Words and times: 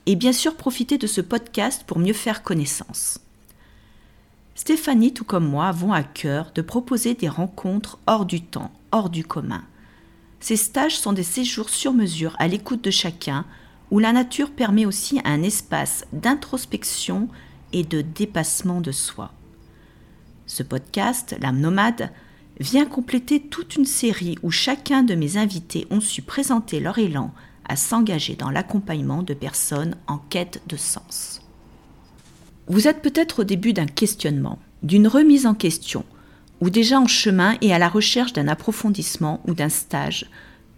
et 0.05 0.15
bien 0.15 0.31
sûr 0.31 0.55
profiter 0.55 0.97
de 0.97 1.07
ce 1.07 1.19
podcast 1.19 1.83
pour 1.85 1.99
mieux 1.99 2.13
faire 2.13 2.41
connaissance. 2.41 3.19
Stéphanie, 4.55 5.13
tout 5.13 5.25
comme 5.25 5.47
moi, 5.47 5.67
avons 5.67 5.91
à 5.91 6.03
cœur 6.03 6.53
de 6.55 6.61
proposer 6.61 7.15
des 7.15 7.27
rencontres 7.27 7.99
hors 8.07 8.25
du 8.25 8.41
temps, 8.41 8.71
hors 8.93 9.09
du 9.09 9.25
commun. 9.25 9.65
Ces 10.39 10.55
stages 10.55 10.97
sont 10.97 11.11
des 11.11 11.23
séjours 11.23 11.69
sur 11.69 11.91
mesure 11.91 12.37
à 12.39 12.47
l'écoute 12.47 12.81
de 12.81 12.91
chacun, 12.91 13.43
où 13.91 13.99
la 13.99 14.13
nature 14.13 14.51
permet 14.51 14.85
aussi 14.85 15.19
un 15.25 15.43
espace 15.43 16.05
d'introspection 16.13 17.27
et 17.73 17.83
de 17.83 18.01
dépassement 18.01 18.79
de 18.79 18.91
soi. 18.91 19.33
Ce 20.45 20.63
podcast, 20.63 21.35
L'âme 21.41 21.59
nomade, 21.59 22.11
vient 22.59 22.85
compléter 22.85 23.41
toute 23.41 23.75
une 23.75 23.85
série 23.85 24.37
où 24.43 24.51
chacun 24.51 25.03
de 25.03 25.15
mes 25.15 25.37
invités 25.37 25.87
ont 25.89 25.99
su 26.01 26.21
présenter 26.21 26.79
leur 26.79 26.99
élan 26.99 27.33
à 27.67 27.75
s'engager 27.75 28.35
dans 28.35 28.49
l'accompagnement 28.49 29.23
de 29.23 29.33
personnes 29.33 29.95
en 30.07 30.17
quête 30.17 30.61
de 30.67 30.77
sens. 30.77 31.41
Vous 32.67 32.87
êtes 32.87 33.01
peut-être 33.01 33.41
au 33.41 33.43
début 33.43 33.73
d'un 33.73 33.87
questionnement, 33.87 34.59
d'une 34.83 35.07
remise 35.07 35.45
en 35.45 35.53
question, 35.53 36.05
ou 36.61 36.69
déjà 36.69 36.99
en 36.99 37.07
chemin 37.07 37.57
et 37.61 37.73
à 37.73 37.79
la 37.79 37.89
recherche 37.89 38.33
d'un 38.33 38.47
approfondissement 38.47 39.41
ou 39.47 39.53
d'un 39.53 39.69
stage 39.69 40.29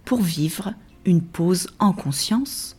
pour 0.03 0.21
vivre 0.21 0.73
une 1.05 1.21
pause 1.21 1.67
en 1.79 1.93
conscience 1.93 2.74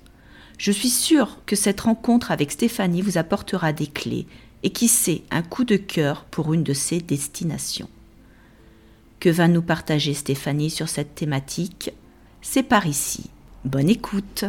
je 0.59 0.72
suis 0.72 0.89
sûre 0.89 1.39
que 1.47 1.56
cette 1.56 1.83
rencontre 1.83 2.31
avec 2.31 2.50
Stéphanie 2.50 3.03
vous 3.03 3.19
apportera 3.19 3.72
des 3.72 3.87
clés 3.87 4.27
et 4.62 4.71
qui 4.71 4.89
sait 4.89 5.22
un 5.31 5.43
coup 5.43 5.65
de 5.65 5.77
cœur 5.77 6.25
pour 6.25 6.55
une 6.55 6.62
de 6.62 6.72
ses 6.72 7.00
destinations. 7.00 7.89
Que 9.21 9.28
va 9.28 9.49
nous 9.49 9.62
partager 9.62 10.15
Stéphanie 10.15 10.71
sur 10.71 10.89
cette 10.89 11.15
thématique? 11.15 11.93
C'est 12.43 12.62
par 12.62 12.87
ici. 12.87 13.31
Bonne 13.65 13.89
écoute. 13.89 14.45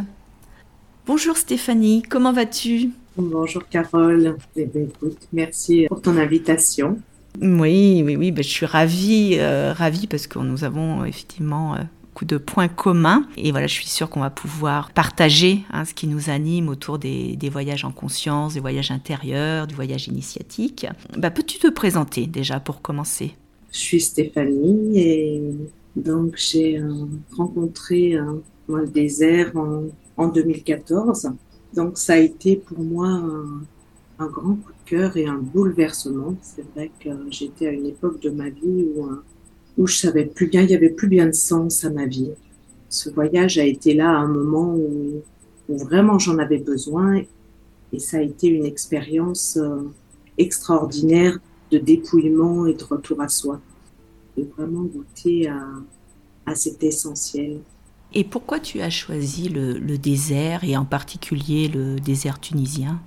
Bonjour 1.06 1.36
Stéphanie, 1.36 2.02
comment 2.02 2.32
vas-tu? 2.32 2.90
Bonjour 3.16 3.66
Carole. 3.68 4.36
Eh 4.56 4.66
ben, 4.66 4.88
écoute, 4.88 5.18
merci 5.32 5.86
pour 5.88 6.00
ton 6.00 6.16
invitation. 6.16 6.98
Oui, 7.40 8.02
oui, 8.04 8.16
oui, 8.16 8.30
ben, 8.30 8.42
je 8.42 8.48
suis 8.48 8.66
ravie, 8.66 9.36
euh, 9.38 9.72
ravie 9.72 10.06
parce 10.06 10.26
que 10.26 10.38
nous 10.38 10.64
avons 10.64 11.04
effectivement 11.04 11.74
euh, 11.74 11.78
de 12.24 12.38
points 12.38 12.68
communs. 12.68 13.26
Et 13.36 13.50
voilà, 13.50 13.66
je 13.66 13.74
suis 13.74 13.88
sûre 13.88 14.10
qu'on 14.10 14.20
va 14.20 14.30
pouvoir 14.30 14.92
partager 14.92 15.60
hein, 15.70 15.84
ce 15.84 15.94
qui 15.94 16.06
nous 16.06 16.30
anime 16.30 16.68
autour 16.68 16.98
des, 16.98 17.36
voyages 17.50 17.84
en 17.84 17.92
conscience, 17.92 18.54
des 18.54 18.60
voyages 18.60 18.90
intérieurs, 18.90 19.66
du 19.66 19.74
voyage 19.74 20.08
initiatique. 20.08 20.86
Bah, 21.16 21.30
Peux-tu 21.30 21.58
te 21.58 21.68
présenter 21.68 22.26
déjà 22.26 22.60
pour 22.60 22.82
commencer? 22.82 23.34
Je 23.72 23.78
suis 23.78 24.00
Stéphanie 24.00 24.98
et 24.98 25.42
donc 25.96 26.34
j'ai 26.36 26.78
euh, 26.78 27.06
rencontré 27.36 28.14
euh, 28.14 28.42
le 28.68 28.86
désert 28.86 29.56
en, 29.56 29.84
en, 30.16 30.28
2014. 30.28 31.30
Donc 31.74 31.98
ça 31.98 32.14
a 32.14 32.18
été 32.18 32.56
pour 32.56 32.78
moi 32.78 33.08
un, 33.08 33.62
un 34.18 34.26
grand 34.26 34.54
coup 34.54 34.72
de 34.72 34.90
cœur 34.90 35.16
et 35.16 35.26
un 35.26 35.38
bouleversement. 35.38 36.34
C'est 36.40 36.64
vrai 36.74 36.90
que 36.98 37.10
j'étais 37.30 37.66
à 37.66 37.72
une 37.72 37.86
époque 37.86 38.20
de 38.20 38.30
ma 38.30 38.48
vie 38.48 38.86
où 38.96 39.08
où 39.78 39.86
je 39.86 39.96
savais 39.96 40.26
plus 40.26 40.48
bien, 40.48 40.62
il 40.62 40.70
y 40.70 40.74
avait 40.74 40.90
plus 40.90 41.08
bien 41.08 41.26
de 41.26 41.32
sens 41.32 41.84
à 41.84 41.90
ma 41.90 42.04
vie. 42.04 42.32
Ce 42.90 43.08
voyage 43.08 43.58
a 43.58 43.64
été 43.64 43.94
là 43.94 44.10
à 44.10 44.18
un 44.18 44.28
moment 44.28 44.74
où, 44.74 45.22
vraiment 45.68 46.18
j'en 46.18 46.38
avais 46.38 46.58
besoin 46.58 47.22
et 47.92 47.98
ça 47.98 48.18
a 48.18 48.22
été 48.22 48.48
une 48.48 48.64
expérience 48.64 49.58
euh, 49.58 49.82
extraordinaire 50.38 51.38
de 51.70 51.78
dépouillement 51.78 52.66
et 52.66 52.74
de 52.74 52.82
retour 52.84 53.20
à 53.20 53.28
soi, 53.28 53.60
de 54.36 54.44
vraiment 54.56 54.82
goûter 54.82 55.48
à, 55.48 55.62
à 56.46 56.54
cet 56.54 56.82
essentiel. 56.82 57.60
Et 58.14 58.24
pourquoi 58.24 58.58
tu 58.58 58.80
as 58.80 58.90
choisi 58.90 59.48
le, 59.48 59.98
désert 59.98 60.64
et 60.64 60.76
en 60.76 60.84
particulier 60.84 61.68
le 61.68 61.96
désert 61.96 62.40
tunisien? 62.40 63.00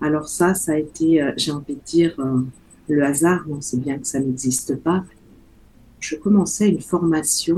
Alors 0.00 0.28
ça, 0.28 0.54
ça 0.54 0.72
a 0.72 0.76
été, 0.76 1.22
euh, 1.22 1.32
j'ai 1.36 1.52
envie 1.52 1.74
de 1.74 1.84
dire, 1.84 2.14
euh, 2.18 2.40
le 2.88 3.04
hasard, 3.04 3.44
on 3.50 3.60
sait 3.60 3.76
bien 3.76 3.98
que 3.98 4.06
ça 4.06 4.18
n'existe 4.18 4.76
pas, 4.76 5.04
je 6.00 6.16
commençais 6.16 6.68
une 6.68 6.80
formation 6.80 7.56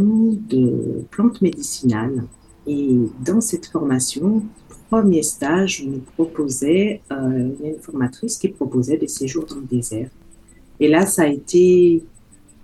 de 0.48 1.04
plantes 1.10 1.40
médicinales. 1.40 2.24
Et 2.66 2.98
dans 3.24 3.40
cette 3.40 3.66
formation, 3.66 4.42
premier 4.90 5.22
stage, 5.22 5.82
on 5.86 5.90
nous 5.90 6.02
proposait, 6.16 7.00
euh, 7.10 7.50
une 7.64 7.78
formatrice 7.80 8.36
qui 8.36 8.48
proposait 8.48 8.98
des 8.98 9.08
séjours 9.08 9.46
dans 9.46 9.56
le 9.56 9.64
désert. 9.64 10.10
Et 10.78 10.88
là, 10.88 11.06
ça 11.06 11.22
a 11.22 11.28
été, 11.28 12.02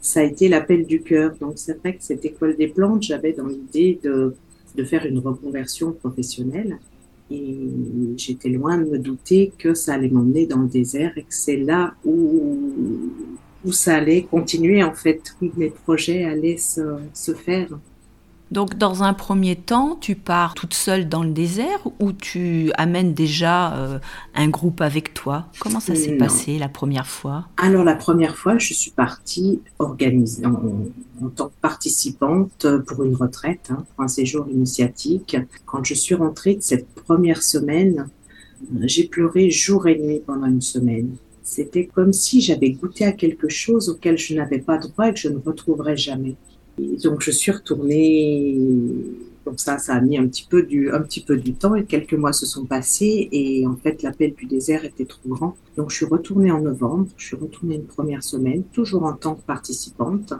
ça 0.00 0.20
a 0.20 0.24
été 0.24 0.48
l'appel 0.48 0.84
du 0.84 1.00
cœur. 1.00 1.32
Donc, 1.40 1.52
c'est 1.56 1.78
vrai 1.78 1.96
que 1.96 2.02
cette 2.02 2.24
école 2.24 2.56
des 2.56 2.68
plantes, 2.68 3.02
j'avais 3.02 3.32
dans 3.32 3.46
l'idée 3.46 3.98
de, 4.02 4.34
de 4.76 4.84
faire 4.84 5.06
une 5.06 5.18
reconversion 5.18 5.92
professionnelle. 5.92 6.78
Et 7.30 7.70
j'étais 8.16 8.48
loin 8.48 8.78
de 8.78 8.84
me 8.84 8.98
douter 8.98 9.52
que 9.58 9.74
ça 9.74 9.94
allait 9.94 10.08
m'emmener 10.08 10.46
dans 10.46 10.60
le 10.60 10.68
désert 10.68 11.12
et 11.16 11.22
que 11.22 11.34
c'est 11.34 11.58
là 11.58 11.94
où 12.04 13.10
où 13.64 13.72
ça 13.72 13.96
allait 13.96 14.22
continuer 14.22 14.82
en 14.82 14.94
fait, 14.94 15.34
où 15.42 15.50
mes 15.56 15.70
projets 15.70 16.24
allaient 16.24 16.58
se, 16.58 17.34
faire. 17.34 17.68
Donc 18.50 18.78
dans 18.78 19.02
un 19.02 19.12
premier 19.12 19.56
temps, 19.56 19.98
tu 20.00 20.14
pars 20.14 20.54
toute 20.54 20.72
seule 20.72 21.08
dans 21.08 21.22
le 21.22 21.30
désert 21.30 21.86
ou 22.00 22.12
tu 22.12 22.70
amènes 22.78 23.12
déjà 23.12 23.74
euh, 23.74 23.98
un 24.34 24.48
groupe 24.48 24.80
avec 24.80 25.12
toi? 25.12 25.46
Comment 25.58 25.80
ça 25.80 25.94
s'est 25.94 26.16
passé 26.16 26.58
la 26.58 26.68
première 26.68 27.06
fois? 27.06 27.46
Alors 27.58 27.84
la 27.84 27.94
première 27.94 28.36
fois, 28.36 28.56
je 28.56 28.72
suis 28.72 28.90
partie 28.90 29.60
organisée 29.78 30.46
en, 30.46 31.28
tant 31.28 31.48
que 31.48 31.60
participante 31.60 32.66
pour 32.86 33.04
une 33.04 33.16
retraite, 33.16 33.68
hein, 33.70 33.84
pour 33.94 34.04
un 34.04 34.08
séjour 34.08 34.48
initiatique. 34.48 35.36
Quand 35.66 35.84
je 35.84 35.92
suis 35.92 36.14
rentrée 36.14 36.54
de 36.54 36.62
cette 36.62 36.88
première 36.94 37.42
semaine, 37.42 38.08
j'ai 38.82 39.04
pleuré 39.04 39.50
jour 39.50 39.86
et 39.88 39.98
nuit 39.98 40.22
pendant 40.26 40.46
une 40.46 40.62
semaine. 40.62 41.16
C'était 41.48 41.86
comme 41.86 42.12
si 42.12 42.42
j'avais 42.42 42.72
goûté 42.72 43.06
à 43.06 43.12
quelque 43.12 43.48
chose 43.48 43.88
auquel 43.88 44.18
je 44.18 44.34
n'avais 44.34 44.58
pas 44.58 44.76
droit 44.76 45.08
et 45.08 45.14
que 45.14 45.18
je 45.18 45.30
ne 45.30 45.38
retrouverais 45.38 45.96
jamais. 45.96 46.36
donc 47.02 47.22
je 47.22 47.30
suis 47.30 47.50
retournée 47.50 48.54
Donc 49.46 49.58
ça, 49.58 49.78
ça 49.78 49.94
a 49.94 50.00
mis 50.02 50.18
un 50.18 50.26
petit 50.28 50.46
peu 50.48 50.62
du, 50.62 50.92
un 50.92 51.00
petit 51.00 51.22
peu 51.22 51.38
du 51.38 51.54
temps 51.54 51.74
et 51.74 51.86
quelques 51.86 52.12
mois 52.12 52.34
se 52.34 52.44
sont 52.44 52.66
passés 52.66 53.30
et 53.32 53.66
en 53.66 53.76
fait 53.76 54.02
l'appel 54.02 54.34
du 54.34 54.44
désert 54.44 54.84
était 54.84 55.06
trop 55.06 55.26
grand. 55.26 55.56
Donc 55.78 55.90
je 55.90 55.96
suis 55.96 56.04
retournée 56.04 56.50
en 56.52 56.60
novembre, 56.60 57.08
je 57.16 57.24
suis 57.28 57.36
retournée 57.36 57.76
une 57.76 57.86
première 57.86 58.22
semaine, 58.22 58.62
toujours 58.64 59.04
en 59.04 59.14
tant 59.14 59.34
que 59.34 59.42
participante. 59.42 60.34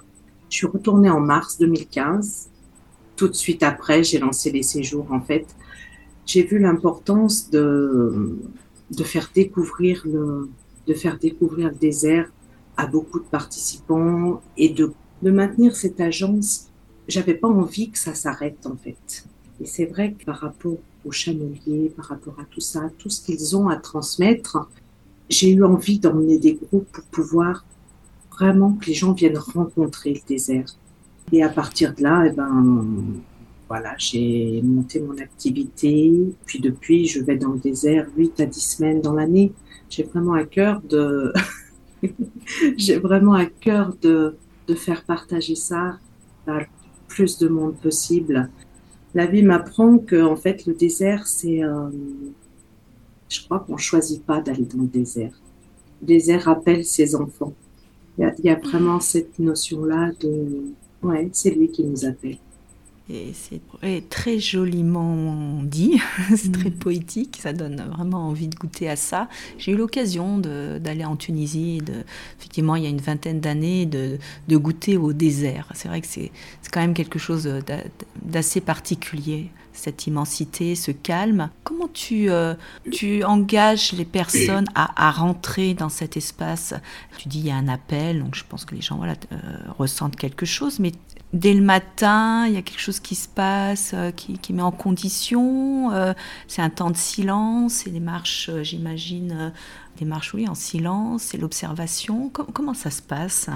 Je 0.50 0.56
suis 0.58 0.66
retournée 0.66 1.08
en 1.08 1.20
mars 1.20 1.56
2015. 1.56 2.50
Tout 3.16 3.28
de 3.28 3.34
suite 3.44 3.62
après, 3.62 4.04
j'ai 4.04 4.18
lancé 4.18 4.52
les 4.52 4.62
séjours. 4.62 5.06
En 5.10 5.22
fait, 5.22 5.46
j'ai 6.26 6.42
vu 6.42 6.58
l'importance 6.58 7.48
de, 7.48 8.36
de 8.90 9.04
faire 9.04 9.30
découvrir 9.34 10.02
le, 10.04 10.50
de 10.88 10.94
faire 10.94 11.18
découvrir 11.18 11.68
le 11.68 11.74
désert 11.74 12.28
à 12.76 12.86
beaucoup 12.86 13.20
de 13.20 13.26
participants 13.26 14.40
et 14.56 14.70
de, 14.70 14.92
de 15.22 15.30
maintenir 15.30 15.76
cette 15.76 16.00
agence. 16.00 16.68
J'avais 17.06 17.34
pas 17.34 17.48
envie 17.48 17.90
que 17.90 17.98
ça 17.98 18.14
s'arrête 18.14 18.66
en 18.66 18.76
fait. 18.76 19.26
Et 19.60 19.66
c'est 19.66 19.86
vrai 19.86 20.12
que 20.12 20.24
par 20.24 20.38
rapport 20.38 20.78
aux 21.04 21.12
chameliers, 21.12 21.92
par 21.96 22.06
rapport 22.06 22.38
à 22.40 22.44
tout 22.44 22.60
ça, 22.60 22.90
tout 22.98 23.10
ce 23.10 23.20
qu'ils 23.22 23.56
ont 23.56 23.68
à 23.68 23.76
transmettre, 23.76 24.68
j'ai 25.28 25.50
eu 25.52 25.64
envie 25.64 25.98
d'emmener 25.98 26.38
des 26.38 26.54
groupes 26.54 26.88
pour 26.90 27.04
pouvoir 27.04 27.64
vraiment 28.30 28.72
que 28.72 28.86
les 28.86 28.94
gens 28.94 29.12
viennent 29.12 29.38
rencontrer 29.38 30.14
le 30.14 30.20
désert. 30.26 30.66
Et 31.32 31.42
à 31.42 31.48
partir 31.48 31.94
de 31.94 32.02
là, 32.02 32.24
eh 32.26 32.30
ben, 32.30 33.04
voilà, 33.68 33.94
j'ai 33.98 34.62
monté 34.62 35.00
mon 35.00 35.18
activité. 35.18 36.12
Puis 36.46 36.60
depuis, 36.60 37.06
je 37.06 37.20
vais 37.20 37.36
dans 37.36 37.52
le 37.52 37.58
désert 37.58 38.06
8 38.16 38.40
à 38.40 38.46
10 38.46 38.60
semaines 38.60 39.00
dans 39.02 39.12
l'année. 39.12 39.52
J'ai 39.88 40.02
vraiment 40.02 40.34
à 40.34 40.44
cœur 40.44 40.80
de, 40.82 41.32
j'ai 42.76 42.98
vraiment 42.98 43.34
à 43.34 43.46
cœur 43.46 43.94
de, 44.00 44.36
de 44.66 44.74
faire 44.74 45.04
partager 45.04 45.54
ça 45.54 45.98
à 46.46 46.60
plus 47.08 47.38
de 47.38 47.48
monde 47.48 47.76
possible. 47.76 48.50
La 49.14 49.26
vie 49.26 49.42
m'apprend 49.42 49.98
que, 49.98 50.22
en 50.22 50.36
fait, 50.36 50.66
le 50.66 50.74
désert, 50.74 51.26
c'est, 51.26 51.64
euh, 51.64 51.88
je 53.28 53.42
crois 53.44 53.60
qu'on 53.60 53.76
choisit 53.76 54.24
pas 54.24 54.40
d'aller 54.40 54.64
dans 54.64 54.82
le 54.82 54.88
désert. 54.88 55.32
Le 56.02 56.06
désert 56.06 56.48
appelle 56.48 56.84
ses 56.84 57.14
enfants. 57.14 57.54
Il 58.18 58.32
y, 58.42 58.48
a 58.50 58.56
vraiment 58.56 58.98
cette 58.98 59.38
notion-là 59.38 60.10
de, 60.20 60.72
ouais, 61.02 61.28
c'est 61.32 61.50
lui 61.50 61.70
qui 61.70 61.84
nous 61.84 62.04
appelle. 62.04 62.38
Et 63.10 63.32
c'est 63.32 63.60
très 64.10 64.38
joliment 64.38 65.62
dit, 65.62 65.98
c'est 66.36 66.52
très 66.52 66.68
mm. 66.68 66.78
poétique, 66.78 67.38
ça 67.40 67.54
donne 67.54 67.82
vraiment 67.96 68.28
envie 68.28 68.48
de 68.48 68.56
goûter 68.56 68.90
à 68.90 68.96
ça. 68.96 69.28
J'ai 69.56 69.72
eu 69.72 69.76
l'occasion 69.76 70.38
d'aller 70.38 71.06
en 71.06 71.16
Tunisie, 71.16 71.78
de, 71.78 71.94
effectivement 72.38 72.76
il 72.76 72.82
y 72.82 72.86
a 72.86 72.90
une 72.90 73.00
vingtaine 73.00 73.40
d'années, 73.40 73.86
de, 73.86 74.18
de, 74.48 74.56
goûter 74.58 74.98
au 74.98 75.14
désert. 75.14 75.70
C'est 75.74 75.88
vrai 75.88 76.02
que 76.02 76.06
c'est 76.06 76.30
quand 76.70 76.80
même 76.80 76.92
quelque 76.92 77.18
chose 77.18 77.48
d'assez 78.22 78.60
particulier, 78.60 79.48
cette 79.78 80.06
immensité, 80.06 80.74
ce 80.74 80.90
calme. 80.90 81.50
Comment 81.64 81.88
tu, 81.88 82.30
euh, 82.30 82.54
tu 82.90 83.22
engages 83.24 83.92
les 83.92 84.04
personnes 84.04 84.66
à, 84.74 85.08
à, 85.08 85.10
rentrer 85.10 85.74
dans 85.74 85.88
cet 85.88 86.16
espace? 86.16 86.74
Tu 87.16 87.28
dis 87.28 87.38
il 87.38 87.46
y 87.46 87.50
a 87.50 87.56
un 87.56 87.68
appel, 87.68 88.22
donc 88.22 88.34
je 88.34 88.44
pense 88.48 88.64
que 88.64 88.74
les 88.74 88.80
gens 88.80 88.96
voilà, 88.96 89.14
euh, 89.32 89.36
ressentent 89.78 90.16
quelque 90.16 90.44
chose, 90.44 90.80
mais 90.80 90.92
dès 91.32 91.54
le 91.54 91.62
matin, 91.62 92.46
il 92.46 92.54
y 92.54 92.56
a 92.56 92.62
quelque 92.62 92.80
chose 92.80 93.00
qui 93.00 93.14
se 93.14 93.28
passe, 93.28 93.92
euh, 93.94 94.10
qui, 94.10 94.52
met 94.52 94.62
en 94.62 94.72
condition. 94.72 95.90
C'est 96.48 96.62
un 96.62 96.70
temps 96.70 96.90
de 96.90 96.96
silence, 96.96 97.74
c'est 97.74 97.90
des 97.90 98.00
marches, 98.00 98.50
j'imagine, 98.62 99.52
des 99.98 100.04
marches, 100.04 100.34
oui, 100.34 100.48
en 100.48 100.54
silence, 100.54 101.22
c'est 101.22 101.38
l'observation. 101.38 102.30
comment 102.30 102.74
ça 102.74 102.90
se 102.90 103.02
passe 103.02 103.48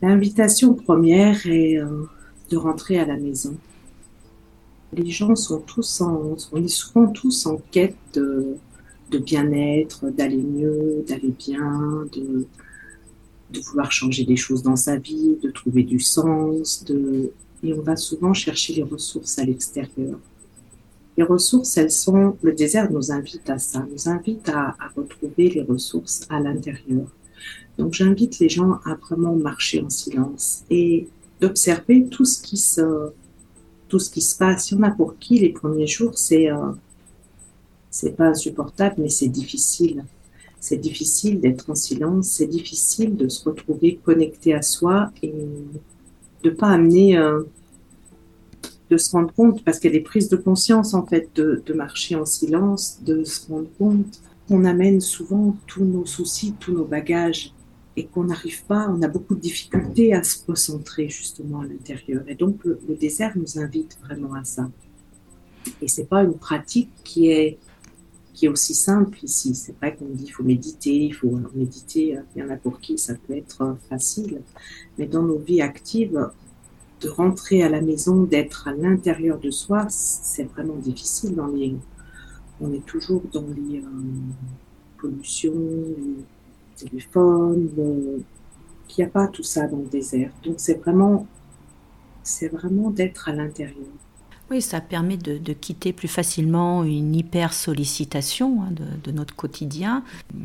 L'invitation 0.00 0.74
première 0.74 1.44
est 1.46 1.78
de 2.50 2.56
rentrer 2.56 2.98
à 2.98 3.04
la 3.04 3.16
maison. 3.16 3.56
Les 4.92 5.10
gens 5.10 5.36
sont 5.36 5.60
tous 5.60 6.00
en, 6.00 6.36
seront 6.38 7.08
tous 7.08 7.46
en 7.46 7.58
quête 7.70 7.96
de, 8.14 9.18
bien-être, 9.18 10.10
d'aller 10.10 10.42
mieux, 10.42 11.04
d'aller 11.06 11.34
bien, 11.38 12.06
de, 12.12 12.46
de 13.50 13.60
vouloir 13.60 13.92
changer 13.92 14.24
des 14.24 14.36
choses 14.36 14.62
dans 14.62 14.76
sa 14.76 14.96
vie, 14.96 15.36
de 15.42 15.50
trouver 15.50 15.82
du 15.82 16.00
sens, 16.00 16.84
de... 16.84 17.30
et 17.62 17.74
on 17.74 17.82
va 17.82 17.96
souvent 17.96 18.32
chercher 18.32 18.74
les 18.74 18.82
ressources 18.82 19.38
à 19.38 19.44
l'extérieur. 19.44 20.18
Les 21.18 21.24
ressources, 21.24 21.76
elles 21.76 21.90
sont, 21.90 22.36
le 22.42 22.52
désert 22.52 22.90
nous 22.90 23.12
invite 23.12 23.50
à 23.50 23.58
ça, 23.58 23.84
nous 23.90 24.08
invite 24.08 24.48
à, 24.48 24.76
à 24.78 24.88
retrouver 24.96 25.50
les 25.50 25.62
ressources 25.62 26.22
à 26.30 26.40
l'intérieur. 26.40 27.08
Donc 27.76 27.92
j'invite 27.92 28.38
les 28.38 28.48
gens 28.48 28.80
à 28.84 28.94
vraiment 28.94 29.34
marcher 29.34 29.82
en 29.82 29.90
silence 29.90 30.64
et 30.70 31.08
d'observer 31.40 32.06
tout 32.06 32.24
ce 32.24 32.42
qui 32.42 32.56
se, 32.56 33.10
tout 33.88 33.98
ce 33.98 34.10
qui 34.10 34.20
se 34.20 34.36
passe. 34.36 34.70
Il 34.70 34.76
y 34.76 34.78
en 34.78 34.82
a 34.84 34.90
pour 34.90 35.18
qui 35.18 35.38
les 35.38 35.50
premiers 35.50 35.86
jours, 35.86 36.16
c'est, 36.16 36.50
euh, 36.50 36.72
c'est 37.90 38.16
pas 38.16 38.28
insupportable, 38.28 38.96
mais 38.98 39.08
c'est 39.08 39.28
difficile 39.28 40.04
c'est 40.60 40.76
difficile 40.76 41.40
d'être 41.40 41.70
en 41.70 41.74
silence, 41.74 42.28
c'est 42.28 42.46
difficile 42.46 43.16
de 43.16 43.28
se 43.28 43.48
retrouver 43.48 44.00
connecté 44.04 44.54
à 44.54 44.62
soi 44.62 45.10
et 45.22 45.32
de 46.42 46.50
pas 46.50 46.68
amener, 46.68 47.16
euh, 47.16 47.42
de 48.90 48.96
se 48.96 49.10
rendre 49.12 49.32
compte, 49.32 49.62
parce 49.64 49.78
qu'il 49.78 49.92
y 49.92 49.94
a 49.94 49.98
des 49.98 50.04
prises 50.04 50.28
de 50.28 50.36
conscience 50.36 50.94
en 50.94 51.06
fait, 51.06 51.30
de, 51.36 51.62
de 51.64 51.74
marcher 51.74 52.16
en 52.16 52.24
silence, 52.24 52.98
de 53.04 53.24
se 53.24 53.46
rendre 53.48 53.68
compte 53.78 54.20
qu'on 54.48 54.64
amène 54.64 55.00
souvent 55.00 55.56
tous 55.66 55.84
nos 55.84 56.06
soucis, 56.06 56.54
tous 56.58 56.72
nos 56.72 56.84
bagages 56.84 57.52
et 57.98 58.04
qu'on 58.04 58.24
n'arrive 58.24 58.64
pas, 58.64 58.88
on 58.88 59.02
a 59.02 59.08
beaucoup 59.08 59.34
de 59.34 59.40
difficultés 59.40 60.14
à 60.14 60.22
se 60.22 60.46
recentrer 60.46 61.08
justement 61.08 61.62
à 61.62 61.66
l'intérieur. 61.66 62.22
Et 62.28 62.36
donc 62.36 62.64
le, 62.64 62.78
désert 62.94 63.32
nous 63.34 63.58
invite 63.58 63.98
vraiment 64.04 64.34
à 64.34 64.44
ça. 64.44 64.70
Et 65.82 65.88
c'est 65.88 66.04
pas 66.04 66.22
une 66.22 66.34
pratique 66.34 66.90
qui 67.02 67.30
est 67.30 67.58
qui 68.34 68.46
est 68.46 68.48
aussi 68.48 68.72
simple 68.72 69.18
ici. 69.24 69.52
C'est 69.56 69.76
vrai 69.78 69.96
qu'on 69.96 70.10
dit 70.10 70.26
qu'il 70.26 70.32
faut 70.32 70.44
méditer, 70.44 70.94
il 70.94 71.12
faut 71.12 71.40
méditer, 71.56 72.16
euh, 72.16 72.20
il 72.36 72.42
y 72.42 72.44
en 72.44 72.50
a 72.50 72.56
pour 72.56 72.78
qui 72.78 72.96
ça 72.96 73.14
peut 73.14 73.36
être 73.36 73.62
euh, 73.62 73.74
facile, 73.88 74.42
mais 74.96 75.06
dans 75.06 75.24
nos 75.24 75.38
vies 75.38 75.60
actives, 75.60 76.30
de 77.00 77.08
rentrer 77.08 77.64
à 77.64 77.68
la 77.68 77.80
maison, 77.80 78.22
d'être 78.22 78.68
à 78.68 78.72
l'intérieur 78.72 79.40
de 79.40 79.50
soi, 79.50 79.86
c'est 79.88 80.44
vraiment 80.44 80.76
difficile 80.76 81.34
dans 81.34 81.48
les. 81.48 81.74
On 82.60 82.72
est 82.72 82.86
toujours 82.86 83.22
dans 83.32 83.46
les 83.56 83.80
euh, 83.80 83.88
pollutions, 84.98 85.52
les 85.98 86.24
téléphones, 86.78 87.68
il 87.76 88.94
n'y 88.98 89.04
a 89.04 89.08
pas 89.08 89.28
tout 89.28 89.42
ça 89.42 89.66
dans 89.66 89.78
le 89.78 89.86
désert. 89.86 90.30
Donc 90.44 90.56
c'est 90.58 90.74
vraiment, 90.74 91.26
c'est 92.22 92.48
vraiment 92.48 92.90
d'être 92.90 93.28
à 93.28 93.32
l'intérieur. 93.32 93.86
Oui, 94.50 94.62
ça 94.62 94.80
permet 94.80 95.18
de, 95.18 95.52
quitter 95.52 95.92
plus 95.92 96.08
facilement 96.08 96.82
une 96.82 97.14
hyper 97.14 97.52
sollicitation 97.52 98.62
hein, 98.62 98.72
de, 99.04 99.12
notre 99.12 99.36
quotidien. 99.36 100.02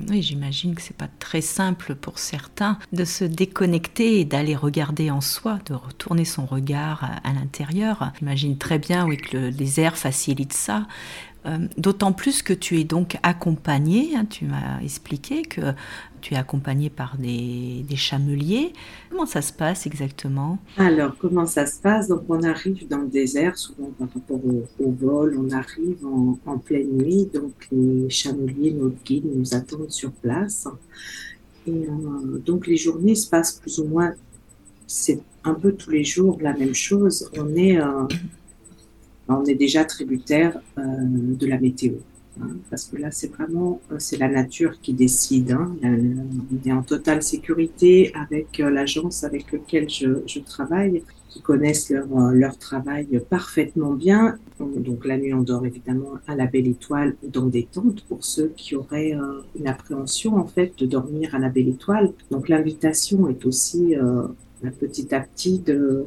Oui, 0.09 0.21
j'imagine 0.21 0.75
que 0.75 0.81
c'est 0.81 0.97
pas 0.97 1.07
très 1.19 1.39
simple 1.39 1.95
pour 1.95 2.19
certains 2.19 2.77
de 2.91 3.05
se 3.05 3.23
déconnecter 3.23 4.19
et 4.19 4.25
d'aller 4.25 4.57
regarder 4.57 5.09
en 5.09 5.21
soi, 5.21 5.59
de 5.67 5.73
retourner 5.73 6.25
son 6.25 6.45
regard 6.45 7.01
à, 7.05 7.29
à 7.29 7.33
l'intérieur. 7.33 8.11
J'imagine 8.19 8.57
très 8.57 8.77
bien 8.77 9.07
oui, 9.07 9.15
que 9.15 9.37
le 9.37 9.51
désert 9.51 9.95
facilite 9.95 10.51
ça. 10.51 10.85
Euh, 11.45 11.67
d'autant 11.77 12.13
plus 12.13 12.41
que 12.41 12.53
tu 12.53 12.79
es 12.79 12.85
donc 12.85 13.17
accompagné, 13.21 14.15
hein, 14.15 14.25
tu 14.25 14.45
m'as 14.45 14.79
expliqué 14.81 15.41
que 15.41 15.73
tu 16.23 16.33
es 16.33 16.37
accompagné 16.37 16.89
par 16.89 17.17
des, 17.17 17.85
chameliers. 17.95 18.71
Comment 19.09 19.25
ça 19.25 19.41
se 19.41 19.51
passe 19.51 19.85
exactement? 19.85 20.57
Alors, 20.77 21.15
comment 21.19 21.45
ça 21.45 21.65
se 21.65 21.79
passe? 21.79 22.07
Donc, 22.07 22.23
on 22.29 22.41
arrive 22.43 22.87
dans 22.87 22.99
le 22.99 23.07
désert, 23.07 23.57
souvent 23.57 23.91
par 23.99 24.07
rapport 24.11 24.39
au, 24.79 24.91
vol, 24.91 25.37
on 25.37 25.51
arrive 25.51 25.97
en, 26.45 26.57
pleine 26.57 26.91
nuit, 26.91 27.27
donc 27.31 27.51
les 27.71 28.09
chameliers, 28.09 28.71
nos 28.71 28.93
guides 29.03 29.25
nous 29.35 29.53
attendent 29.53 29.91
sur 29.91 30.11
place. 30.11 30.67
Et 31.67 31.71
euh, 31.71 32.39
donc, 32.39 32.67
les 32.67 32.77
journées 32.77 33.15
se 33.15 33.29
passent 33.29 33.59
plus 33.59 33.79
ou 33.79 33.85
moins, 33.85 34.13
c'est 34.87 35.19
un 35.43 35.53
peu 35.53 35.73
tous 35.73 35.91
les 35.91 36.05
jours 36.05 36.37
la 36.41 36.53
même 36.53 36.73
chose. 36.73 37.29
On 37.37 37.53
est... 37.55 37.79
Euh, 37.79 38.07
on 39.29 39.45
est 39.45 39.55
déjà 39.55 39.85
tributaire 39.85 40.59
euh, 40.77 40.81
de 40.81 41.47
la 41.47 41.57
météo. 41.57 41.93
Hein, 42.41 42.57
parce 42.69 42.85
que 42.85 42.97
là, 42.97 43.11
c'est 43.11 43.31
vraiment, 43.31 43.79
euh, 43.91 43.95
c'est 43.99 44.17
la 44.17 44.27
nature 44.27 44.79
qui 44.81 44.93
décide. 44.93 45.51
Hein. 45.51 45.75
On 45.83 46.67
est 46.67 46.71
en 46.71 46.81
totale 46.81 47.21
sécurité 47.21 48.11
avec 48.15 48.59
euh, 48.59 48.69
l'agence 48.69 49.23
avec 49.23 49.51
laquelle 49.51 49.89
je, 49.89 50.39
travaille, 50.39 51.03
qui 51.29 51.41
connaissent 51.41 51.89
leur, 51.89 52.07
leur 52.31 52.57
travail 52.57 53.21
parfaitement 53.29 53.93
bien. 53.93 54.37
Donc 54.59 55.05
la 55.05 55.17
nuit, 55.17 55.33
on 55.33 55.41
dort 55.41 55.65
évidemment 55.65 56.13
à 56.27 56.35
la 56.35 56.45
belle 56.45 56.67
étoile 56.67 57.15
dans 57.23 57.47
des 57.47 57.63
tentes 57.63 58.03
pour 58.05 58.23
ceux 58.23 58.51
qui 58.55 58.75
auraient 58.75 59.17
une 59.59 59.67
appréhension 59.67 60.35
en 60.35 60.45
fait 60.45 60.77
de 60.77 60.85
dormir 60.85 61.33
à 61.33 61.39
la 61.39 61.49
belle 61.49 61.69
étoile. 61.69 62.13
Donc 62.29 62.49
l'invitation 62.49 63.27
est 63.29 63.45
aussi 63.47 63.95
petit 64.79 65.13
à 65.13 65.21
petit 65.21 65.59
de 65.59 66.05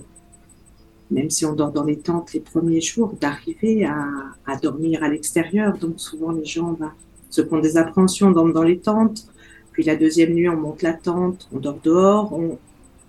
même 1.10 1.30
si 1.30 1.44
on 1.44 1.54
dort 1.54 1.72
dans 1.72 1.84
les 1.84 1.98
tentes 1.98 2.32
les 2.32 2.40
premiers 2.40 2.80
jours, 2.80 3.14
d'arriver 3.20 3.84
à, 3.84 4.56
dormir 4.56 5.02
à 5.02 5.08
l'extérieur. 5.08 5.76
Donc 5.78 6.00
souvent 6.00 6.32
les 6.32 6.44
gens, 6.44 6.72
bah, 6.72 6.92
ceux 7.30 7.44
qui 7.44 7.54
ont 7.54 7.60
des 7.60 7.76
appréhensions 7.76 8.30
dorment 8.30 8.52
dans 8.52 8.62
les 8.62 8.78
tentes. 8.78 9.26
Puis 9.72 9.84
la 9.84 9.96
deuxième 9.96 10.32
nuit, 10.32 10.48
on 10.48 10.56
monte 10.56 10.82
la 10.82 10.94
tente, 10.94 11.48
on 11.52 11.58
dort 11.58 11.78
dehors. 11.82 12.32
On, 12.32 12.58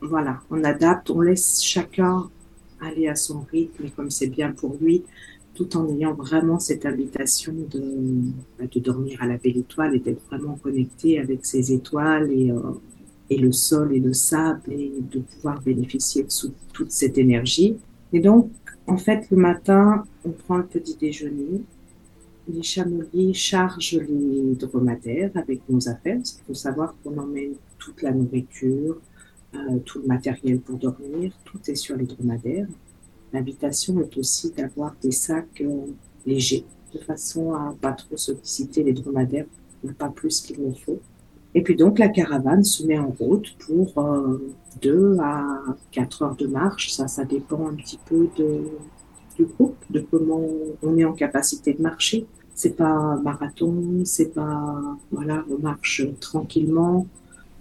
voilà, 0.02 0.42
on 0.52 0.64
adapte, 0.64 1.10
on 1.10 1.22
laisse 1.22 1.64
chacun 1.64 2.30
aller 2.82 3.08
à 3.08 3.16
son 3.16 3.46
rythme 3.52 3.90
comme 3.96 4.12
c'est 4.12 4.28
bien 4.28 4.52
pour 4.52 4.78
lui, 4.80 5.04
tout 5.56 5.76
en 5.76 5.88
ayant 5.90 6.14
vraiment 6.14 6.60
cette 6.60 6.86
invitation 6.86 7.54
de, 7.54 7.82
bah, 8.60 8.66
de 8.72 8.80
dormir 8.80 9.22
à 9.24 9.26
la 9.26 9.38
belle 9.38 9.58
étoile 9.58 9.96
et 9.96 10.00
d'être 10.00 10.24
vraiment 10.28 10.56
connecté 10.56 11.20
avec 11.20 11.46
ses 11.46 11.72
étoiles 11.74 12.32
et, 12.32 12.52
euh, 12.52 12.60
et 13.30 13.38
le 13.38 13.52
sol 13.52 13.94
et 13.94 14.00
le 14.00 14.14
sable 14.14 14.72
et 14.72 14.94
de 15.12 15.20
pouvoir 15.20 15.62
bénéficier 15.62 16.24
de 16.24 16.30
toute 16.74 16.92
cette 16.92 17.18
énergie. 17.18 17.78
Et 18.14 18.20
donc, 18.20 18.52
en 18.88 18.98
fait, 18.98 19.30
le 19.32 19.38
matin, 19.38 20.04
on 20.26 20.32
prend 20.32 20.58
un 20.58 20.62
petit 20.64 20.96
déjeuner. 20.96 21.62
Les 22.48 22.64
chameliers 22.64 23.34
chargent 23.34 24.00
les 24.00 24.56
dromadaires 24.56 25.32
avec 25.36 25.62
nos 25.68 25.90
affaires. 25.90 26.20
Il 26.24 26.46
faut 26.48 26.54
savoir 26.54 26.96
qu'on 27.04 27.18
emmène 27.18 27.56
toute 27.78 28.02
la 28.02 28.12
nourriture, 28.12 29.02
euh, 29.56 29.80
tout 29.86 30.00
le 30.00 30.08
matériel 30.08 30.60
pour 30.62 30.78
dormir, 30.78 31.34
tout 31.44 31.60
est 31.68 31.76
sur 31.76 31.98
les 31.98 32.06
dromadaires. 32.06 32.68
L'invitation 33.34 34.00
est 34.02 34.18
aussi 34.18 34.52
d'avoir 34.52 34.96
des 35.02 35.12
sacs 35.12 35.62
euh, 35.62 35.88
légers, 36.26 36.66
de 36.94 37.00
façon 37.00 37.54
à 37.54 37.76
pas 37.82 37.92
trop 37.92 38.16
solliciter 38.16 38.84
les 38.84 38.94
dromadaires, 38.94 39.46
ou 39.84 39.92
pas 39.92 40.10
plus 40.10 40.42
qu'il 40.42 40.62
ne 40.62 40.74
faut. 40.74 41.02
Et 41.56 41.64
puis 41.64 41.76
donc 41.76 41.98
la 42.00 42.10
caravane 42.10 42.64
se 42.64 42.86
met 42.86 43.00
en 43.00 43.10
route 43.20 43.56
pour 43.66 43.98
euh, 43.98 44.38
deux 44.82 45.18
à 45.20 45.62
quatre 45.92 46.22
heures 46.24 46.36
de 46.36 46.48
marche. 46.48 46.92
Ça, 46.92 47.08
ça 47.08 47.26
dépend 47.26 47.68
un 47.68 47.76
petit 47.76 48.00
peu 48.06 48.28
de, 48.38 48.62
du 49.36 49.46
groupe, 49.46 49.78
de 49.90 50.02
comment 50.02 50.46
on 50.84 50.98
est 50.98 51.06
en 51.06 51.14
capacité 51.14 51.74
de 51.74 51.82
marcher. 51.82 52.26
C'est 52.54 52.76
pas 52.76 53.18
marathon, 53.24 54.04
c'est 54.04 54.34
pas 54.34 54.98
voilà, 55.12 55.46
on 55.50 55.60
marche 55.62 56.02
tranquillement, 56.20 57.08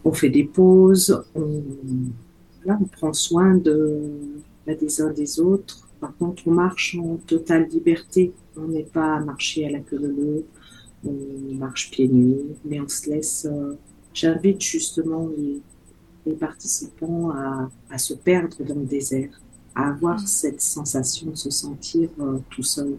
on 0.05 0.13
fait 0.13 0.31
des 0.31 0.45
pauses, 0.45 1.23
on, 1.35 1.63
on 2.67 2.85
prend 2.85 3.13
soin 3.13 3.57
de, 3.57 4.01
des 4.67 5.01
uns 5.01 5.13
des 5.13 5.41
autres. 5.41 5.87
Par 6.01 6.17
contre, 6.17 6.43
on 6.47 6.53
marche 6.53 6.97
en 6.99 7.17
totale 7.27 7.69
liberté. 7.69 8.33
On 8.57 8.69
n'est 8.69 8.85
pas 8.85 9.17
à 9.17 9.21
marcher 9.21 9.67
à 9.67 9.71
la 9.71 9.81
queue 9.81 9.99
leu, 9.99 10.45
on 11.05 11.55
marche 11.55 11.91
pieds 11.91 12.09
nus, 12.09 12.37
mais 12.65 12.81
on 12.81 12.89
se 12.89 13.11
laisse. 13.11 13.47
Euh, 13.51 13.75
j'invite 14.15 14.61
justement 14.61 15.29
les, 15.37 15.63
participants 16.41 17.31
à, 17.31 17.99
se 17.99 18.13
perdre 18.13 18.57
dans 18.65 18.75
le 18.75 18.85
désert, 18.85 19.31
à 19.77 19.91
avoir 19.91 20.17
mm. 20.21 20.27
cette 20.27 20.61
sensation 20.61 21.31
de 21.31 21.37
se 21.37 21.51
sentir 21.51 22.09
euh, 22.21 22.39
tout 22.51 22.65
seul. 22.65 22.97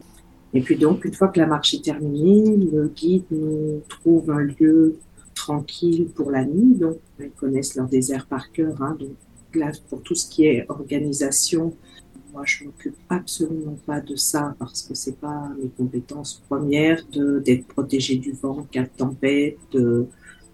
Et 0.54 0.62
puis 0.62 0.78
donc, 0.78 1.04
une 1.04 1.14
fois 1.14 1.28
que 1.28 1.40
la 1.40 1.46
marche 1.46 1.74
est 1.74 1.84
terminée, 1.84 2.56
le 2.56 2.88
guide 2.88 3.26
nous 3.32 3.82
trouve 3.90 4.32
un 4.32 4.40
lieu 4.40 4.98
tranquille 5.36 6.08
pour 6.16 6.32
la 6.32 6.46
nuit. 6.46 6.76
Donc, 6.76 6.98
ils 7.20 7.30
connaissent 7.32 7.76
leur 7.76 7.88
désert 7.88 8.26
par 8.26 8.52
cœur. 8.52 8.82
Hein, 8.82 8.96
donc, 9.00 9.16
là, 9.54 9.72
pour 9.90 10.02
tout 10.02 10.16
ce 10.16 10.30
qui 10.30 10.46
est 10.46 10.66
organisation, 10.70 11.74
moi, 12.38 12.46
je 12.46 12.66
m'occupe 12.66 12.96
absolument 13.10 13.78
pas 13.88 14.00
de 14.00 14.16
ça 14.16 14.56
parce 14.60 14.84
que 14.84 14.94
c'est 14.94 15.18
pas 15.18 15.50
mes 15.60 15.70
compétences 15.70 16.44
premières 16.48 17.04
de 17.12 17.40
d'être 17.40 17.66
protégé 17.66 18.18
du 18.18 18.32
vent, 18.32 18.62
cas 18.72 18.84
de 18.84 18.96
tempête, 18.96 19.58
de, 19.72 20.06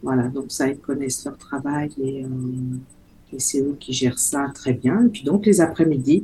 voilà. 0.01 0.29
Donc 0.29 0.45
ça, 0.47 0.69
ils 0.69 0.77
connaissent 0.77 1.25
leur 1.25 1.37
travail 1.37 1.89
et, 2.01 2.23
euh, 2.23 3.33
et 3.33 3.39
c'est 3.39 3.59
eux 3.59 3.75
qui 3.77 3.91
gèrent 3.91 4.17
ça 4.17 4.49
très 4.55 4.71
bien. 4.71 5.05
Et 5.07 5.09
puis 5.09 5.23
donc 5.23 5.45
les 5.45 5.59
après-midi, 5.59 6.23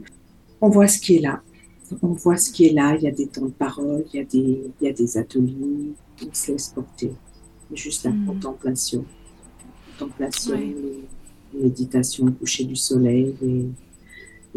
on 0.61 0.69
voit 0.69 0.87
ce 0.87 0.99
qui 0.99 1.17
est 1.17 1.21
là. 1.29 1.41
On 2.01 2.13
voit 2.13 2.37
ce 2.37 2.51
qui 2.51 2.67
est 2.67 2.73
là. 2.73 2.95
Il 2.95 3.03
y 3.03 3.07
a 3.07 3.11
des 3.11 3.27
temps 3.27 3.47
de 3.47 3.51
parole, 3.51 4.05
il 4.13 4.17
y 4.17 4.21
a 4.21 4.25
des, 4.25 4.63
il 4.79 4.87
y 4.87 4.89
a 4.89 4.93
des 4.93 5.17
ateliers. 5.17 5.91
On 6.25 6.33
se 6.33 6.53
laisse 6.53 6.69
porter. 6.69 7.11
Juste 7.73 8.05
la 8.05 8.11
mmh. 8.11 8.25
contemplation. 8.27 9.03
Contemplation 9.99 10.57
méditation 11.53 12.27
au 12.27 12.31
coucher 12.31 12.63
du 12.63 12.77
soleil 12.77 13.35
et, 13.41 13.65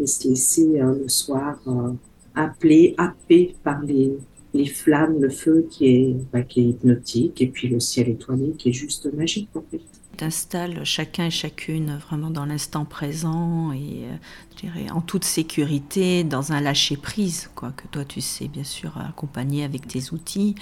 se 0.05 0.27
laisser 0.27 0.79
euh, 0.79 0.95
le 1.03 1.09
soir 1.09 1.59
euh, 1.67 1.91
appeler, 2.35 2.95
happé 2.97 3.55
par 3.63 3.81
les, 3.81 4.13
les 4.53 4.65
flammes, 4.65 5.19
le 5.19 5.29
feu 5.29 5.67
qui 5.69 5.87
est, 5.87 6.15
bah, 6.31 6.41
qui 6.43 6.61
est 6.61 6.69
hypnotique 6.69 7.41
et 7.41 7.47
puis 7.47 7.67
le 7.67 7.79
ciel 7.79 8.09
étoilé 8.09 8.53
qui 8.57 8.69
est 8.69 8.73
juste 8.73 9.11
magique 9.13 9.49
en 9.55 9.63
fait. 9.69 9.81
T'installes 10.17 10.83
chacun 10.83 11.25
et 11.25 11.31
chacune 11.31 11.97
vraiment 11.97 12.29
dans 12.29 12.45
l'instant 12.45 12.85
présent 12.85 13.71
et 13.71 14.05
euh, 14.05 14.15
je 14.51 14.67
dirais 14.67 14.91
en 14.91 15.01
toute 15.01 15.23
sécurité 15.23 16.23
dans 16.23 16.51
un 16.51 16.61
lâcher 16.61 16.97
prise 16.97 17.49
quoi 17.55 17.71
que 17.71 17.87
toi 17.87 18.05
tu 18.05 18.21
sais 18.21 18.47
bien 18.47 18.63
sûr 18.63 18.95
accompagner 18.97 19.63
avec 19.63 19.87
tes 19.87 20.13
outils 20.13 20.53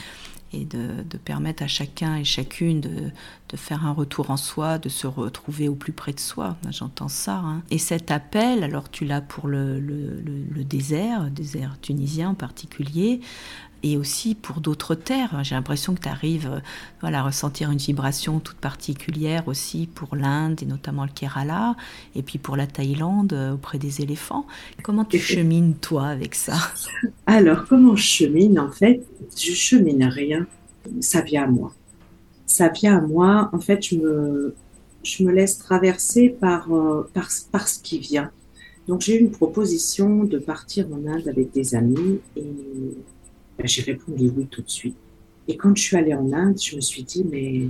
et 0.53 0.65
de, 0.65 1.03
permettre 1.23 1.63
à 1.63 1.67
chacun 1.67 2.15
et 2.15 2.23
chacune 2.23 2.81
de, 2.81 3.11
faire 3.55 3.85
un 3.85 3.91
retour 3.91 4.31
en 4.31 4.37
soi, 4.37 4.77
de 4.77 4.87
se 4.87 5.07
retrouver 5.07 5.67
au 5.67 5.75
plus 5.75 5.91
près 5.91 6.13
de 6.13 6.19
soi. 6.19 6.55
J'entends 6.69 7.09
ça. 7.09 7.35
Hein. 7.35 7.63
Et 7.69 7.77
cet 7.77 8.09
appel, 8.09 8.63
alors 8.63 8.89
tu 8.89 9.03
l'as 9.03 9.21
pour 9.21 9.47
le, 9.47 9.79
le, 9.79 10.21
le, 10.21 10.63
désert, 10.63 11.29
désert 11.29 11.77
tunisien 11.81 12.29
en 12.29 12.33
particulier, 12.33 13.19
et 13.83 13.97
aussi 13.97 14.35
pour 14.35 14.61
d'autres 14.61 14.95
terres. 14.95 15.43
J'ai 15.43 15.55
l'impression 15.55 15.95
que 15.95 16.01
tu 16.01 16.09
arrives 16.09 16.49
euh, 16.51 16.59
voilà, 17.01 17.19
à 17.19 17.23
ressentir 17.23 17.71
une 17.71 17.77
vibration 17.77 18.39
toute 18.39 18.57
particulière 18.57 19.47
aussi 19.47 19.87
pour 19.87 20.15
l'Inde 20.15 20.61
et 20.61 20.65
notamment 20.65 21.03
le 21.03 21.11
Kerala, 21.13 21.75
et 22.15 22.21
puis 22.21 22.37
pour 22.37 22.55
la 22.55 22.67
Thaïlande 22.67 23.33
euh, 23.33 23.53
auprès 23.53 23.77
des 23.77 24.01
éléphants. 24.01 24.45
Comment 24.83 25.05
tu 25.05 25.19
chemines 25.19 25.75
toi 25.75 26.07
avec 26.07 26.35
ça? 26.35 26.57
Alors, 27.25 27.65
comment 27.67 27.95
je 27.95 28.03
chemine 28.03 28.59
En 28.59 28.71
fait, 28.71 29.03
je 29.35 29.53
chemine 29.53 30.03
rien. 30.05 30.45
Ça 30.99 31.21
vient 31.21 31.43
à 31.43 31.47
moi. 31.47 31.73
Ça 32.45 32.69
vient 32.69 32.97
à 32.97 33.01
moi. 33.01 33.49
En 33.53 33.59
fait, 33.59 33.85
je 33.85 33.95
me, 33.95 34.55
je 35.03 35.23
me 35.23 35.31
laisse 35.31 35.57
traverser 35.57 36.29
par, 36.29 36.71
euh, 36.73 37.09
par, 37.13 37.29
par 37.51 37.67
ce 37.67 37.79
qui 37.79 37.99
vient. 37.99 38.31
Donc, 38.87 39.01
j'ai 39.01 39.15
eu 39.15 39.19
une 39.19 39.31
proposition 39.31 40.23
de 40.23 40.39
partir 40.39 40.87
en 40.91 41.07
Inde 41.07 41.27
avec 41.27 41.51
des 41.51 41.75
amis 41.75 42.19
et 42.35 42.43
ben, 43.57 43.67
j'ai 43.67 43.81
répondu 43.83 44.31
oui 44.35 44.47
tout 44.49 44.61
de 44.61 44.69
suite. 44.69 44.97
Et 45.47 45.57
quand 45.57 45.75
je 45.75 45.81
suis 45.81 45.97
allée 45.97 46.13
en 46.13 46.31
Inde, 46.31 46.59
je 46.61 46.75
me 46.75 46.81
suis 46.81 47.03
dit, 47.03 47.23
mais, 47.23 47.67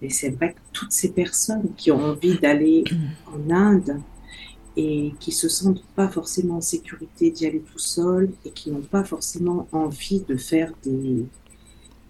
mais 0.00 0.10
c'est 0.10 0.30
vrai 0.30 0.52
que 0.54 0.60
toutes 0.72 0.92
ces 0.92 1.10
personnes 1.10 1.70
qui 1.76 1.90
ont 1.90 2.02
envie 2.02 2.38
d'aller 2.38 2.84
en 3.26 3.50
Inde 3.50 4.00
et 4.76 5.14
qui 5.20 5.32
se 5.32 5.48
sentent 5.48 5.84
pas 5.94 6.08
forcément 6.08 6.58
en 6.58 6.60
sécurité 6.60 7.30
d'y 7.30 7.46
aller 7.46 7.60
tout 7.60 7.78
seul 7.78 8.30
et 8.44 8.50
qui 8.50 8.70
n'ont 8.70 8.82
pas 8.82 9.04
forcément 9.04 9.66
envie 9.72 10.20
de 10.20 10.36
faire 10.36 10.72
des, 10.84 11.26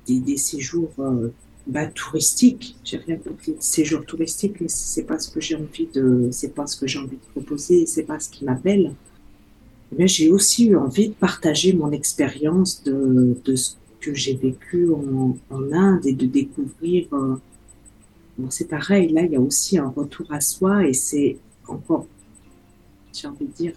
des, 0.08 0.36
séjours 0.36 0.92
euh, 0.98 1.28
bah, 1.66 1.86
touristiques. 1.86 2.76
J'ai 2.82 2.98
rien 2.98 3.16
contre 3.16 3.42
les 3.46 3.56
séjours 3.60 4.04
touristiques, 4.04 4.60
mais 4.60 4.68
c'est 4.68 5.04
pas 5.04 5.18
ce 5.18 5.30
que 5.30 5.40
j'ai 5.40 5.54
envie 5.54 5.88
de, 5.94 6.28
c'est 6.32 6.54
pas 6.54 6.66
ce 6.66 6.76
que 6.76 6.86
j'ai 6.86 6.98
envie 6.98 7.16
de 7.16 7.40
proposer, 7.40 7.86
c'est 7.86 8.04
pas 8.04 8.18
ce 8.18 8.28
qui 8.28 8.44
m'appelle 8.44 8.94
mais 9.92 10.08
j'ai 10.08 10.30
aussi 10.30 10.68
eu 10.68 10.76
envie 10.76 11.08
de 11.08 11.14
partager 11.14 11.72
mon 11.72 11.90
expérience 11.92 12.82
de, 12.84 13.36
de, 13.44 13.56
ce 13.56 13.74
que 14.00 14.14
j'ai 14.14 14.34
vécu 14.34 14.90
en, 14.90 15.36
en, 15.50 15.72
Inde 15.72 16.06
et 16.06 16.12
de 16.12 16.26
découvrir. 16.26 17.06
Euh, 17.12 17.36
bon, 18.38 18.50
c'est 18.50 18.68
pareil, 18.68 19.08
là, 19.12 19.22
il 19.22 19.32
y 19.32 19.36
a 19.36 19.40
aussi 19.40 19.78
un 19.78 19.88
retour 19.88 20.26
à 20.32 20.40
soi 20.40 20.86
et 20.86 20.92
c'est 20.92 21.38
encore, 21.68 22.06
j'ai 23.12 23.28
envie 23.28 23.46
de 23.46 23.52
dire, 23.52 23.72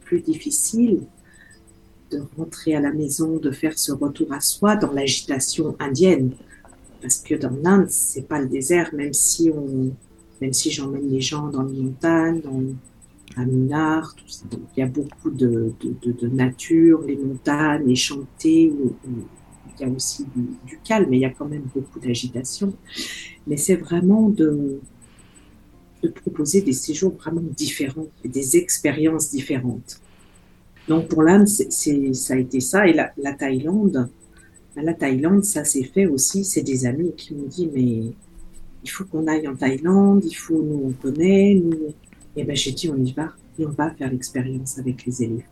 plus 0.00 0.20
difficile 0.20 1.02
de 2.10 2.22
rentrer 2.36 2.74
à 2.74 2.80
la 2.80 2.92
maison, 2.92 3.38
de 3.38 3.50
faire 3.50 3.78
ce 3.78 3.92
retour 3.92 4.32
à 4.32 4.40
soi 4.40 4.76
dans 4.76 4.92
l'agitation 4.92 5.76
indienne. 5.78 6.32
Parce 7.00 7.16
que 7.16 7.34
dans 7.34 7.56
l'Inde, 7.64 7.88
c'est 7.88 8.28
pas 8.28 8.40
le 8.40 8.48
désert, 8.48 8.94
même 8.94 9.14
si 9.14 9.50
même 10.42 10.52
si 10.52 10.72
j'emmène 10.72 11.08
les 11.08 11.20
gens 11.20 11.46
dans 11.46 11.62
les 11.62 11.80
montagnes, 11.80 12.42
à 13.36 13.44
Minard, 13.44 14.14
tout 14.14 14.28
ça. 14.28 14.44
il 14.76 14.80
y 14.80 14.82
a 14.82 14.86
beaucoup 14.86 15.30
de, 15.30 15.72
de, 15.80 16.12
de, 16.12 16.28
nature, 16.28 17.02
les 17.02 17.16
montagnes, 17.16 17.86
les 17.86 17.96
chantées, 17.96 18.72
il 19.04 19.80
y 19.80 19.84
a 19.84 19.88
aussi 19.88 20.26
du, 20.66 20.78
calme, 20.84 21.06
mais 21.10 21.18
il 21.18 21.20
y 21.20 21.24
a 21.24 21.30
quand 21.30 21.48
même 21.48 21.64
beaucoup 21.74 21.98
d'agitation. 21.98 22.74
Mais 23.46 23.56
c'est 23.56 23.76
vraiment 23.76 24.28
de, 24.28 24.80
de 26.02 26.08
proposer 26.08 26.60
des 26.62 26.72
séjours 26.72 27.14
vraiment 27.14 27.42
différents, 27.56 28.08
des 28.24 28.56
expériences 28.56 29.30
différentes. 29.30 30.00
Donc 30.88 31.08
pour 31.08 31.22
l'Inde, 31.22 31.48
ça 31.48 32.34
a 32.34 32.36
été 32.36 32.60
ça. 32.60 32.86
Et 32.86 32.92
la, 32.92 33.12
la 33.16 33.32
Thaïlande, 33.32 34.08
la 34.76 34.94
Thaïlande, 34.94 35.44
ça 35.44 35.64
s'est 35.64 35.84
fait 35.84 36.06
aussi. 36.06 36.44
C'est 36.44 36.62
des 36.62 36.86
amis 36.86 37.12
qui 37.16 37.34
m'ont 37.34 37.46
dit, 37.46 37.70
mais 37.72 38.12
il 38.82 38.90
faut 38.90 39.04
qu'on 39.04 39.26
aille 39.26 39.46
en 39.46 39.54
Thaïlande, 39.54 40.24
il 40.24 40.34
faut, 40.34 40.60
nous 40.62 40.82
on 40.86 40.92
connaît, 40.92 41.54
nous, 41.54 41.94
et 42.36 42.44
ben 42.44 42.56
j'ai 42.56 42.72
dit 42.72 42.90
on 42.90 42.96
y 42.96 43.12
va 43.12 43.32
et 43.58 43.66
on 43.66 43.70
va 43.70 43.90
faire 43.90 44.10
l'expérience 44.10 44.78
avec 44.78 45.04
les 45.04 45.22
éléphants. 45.22 45.48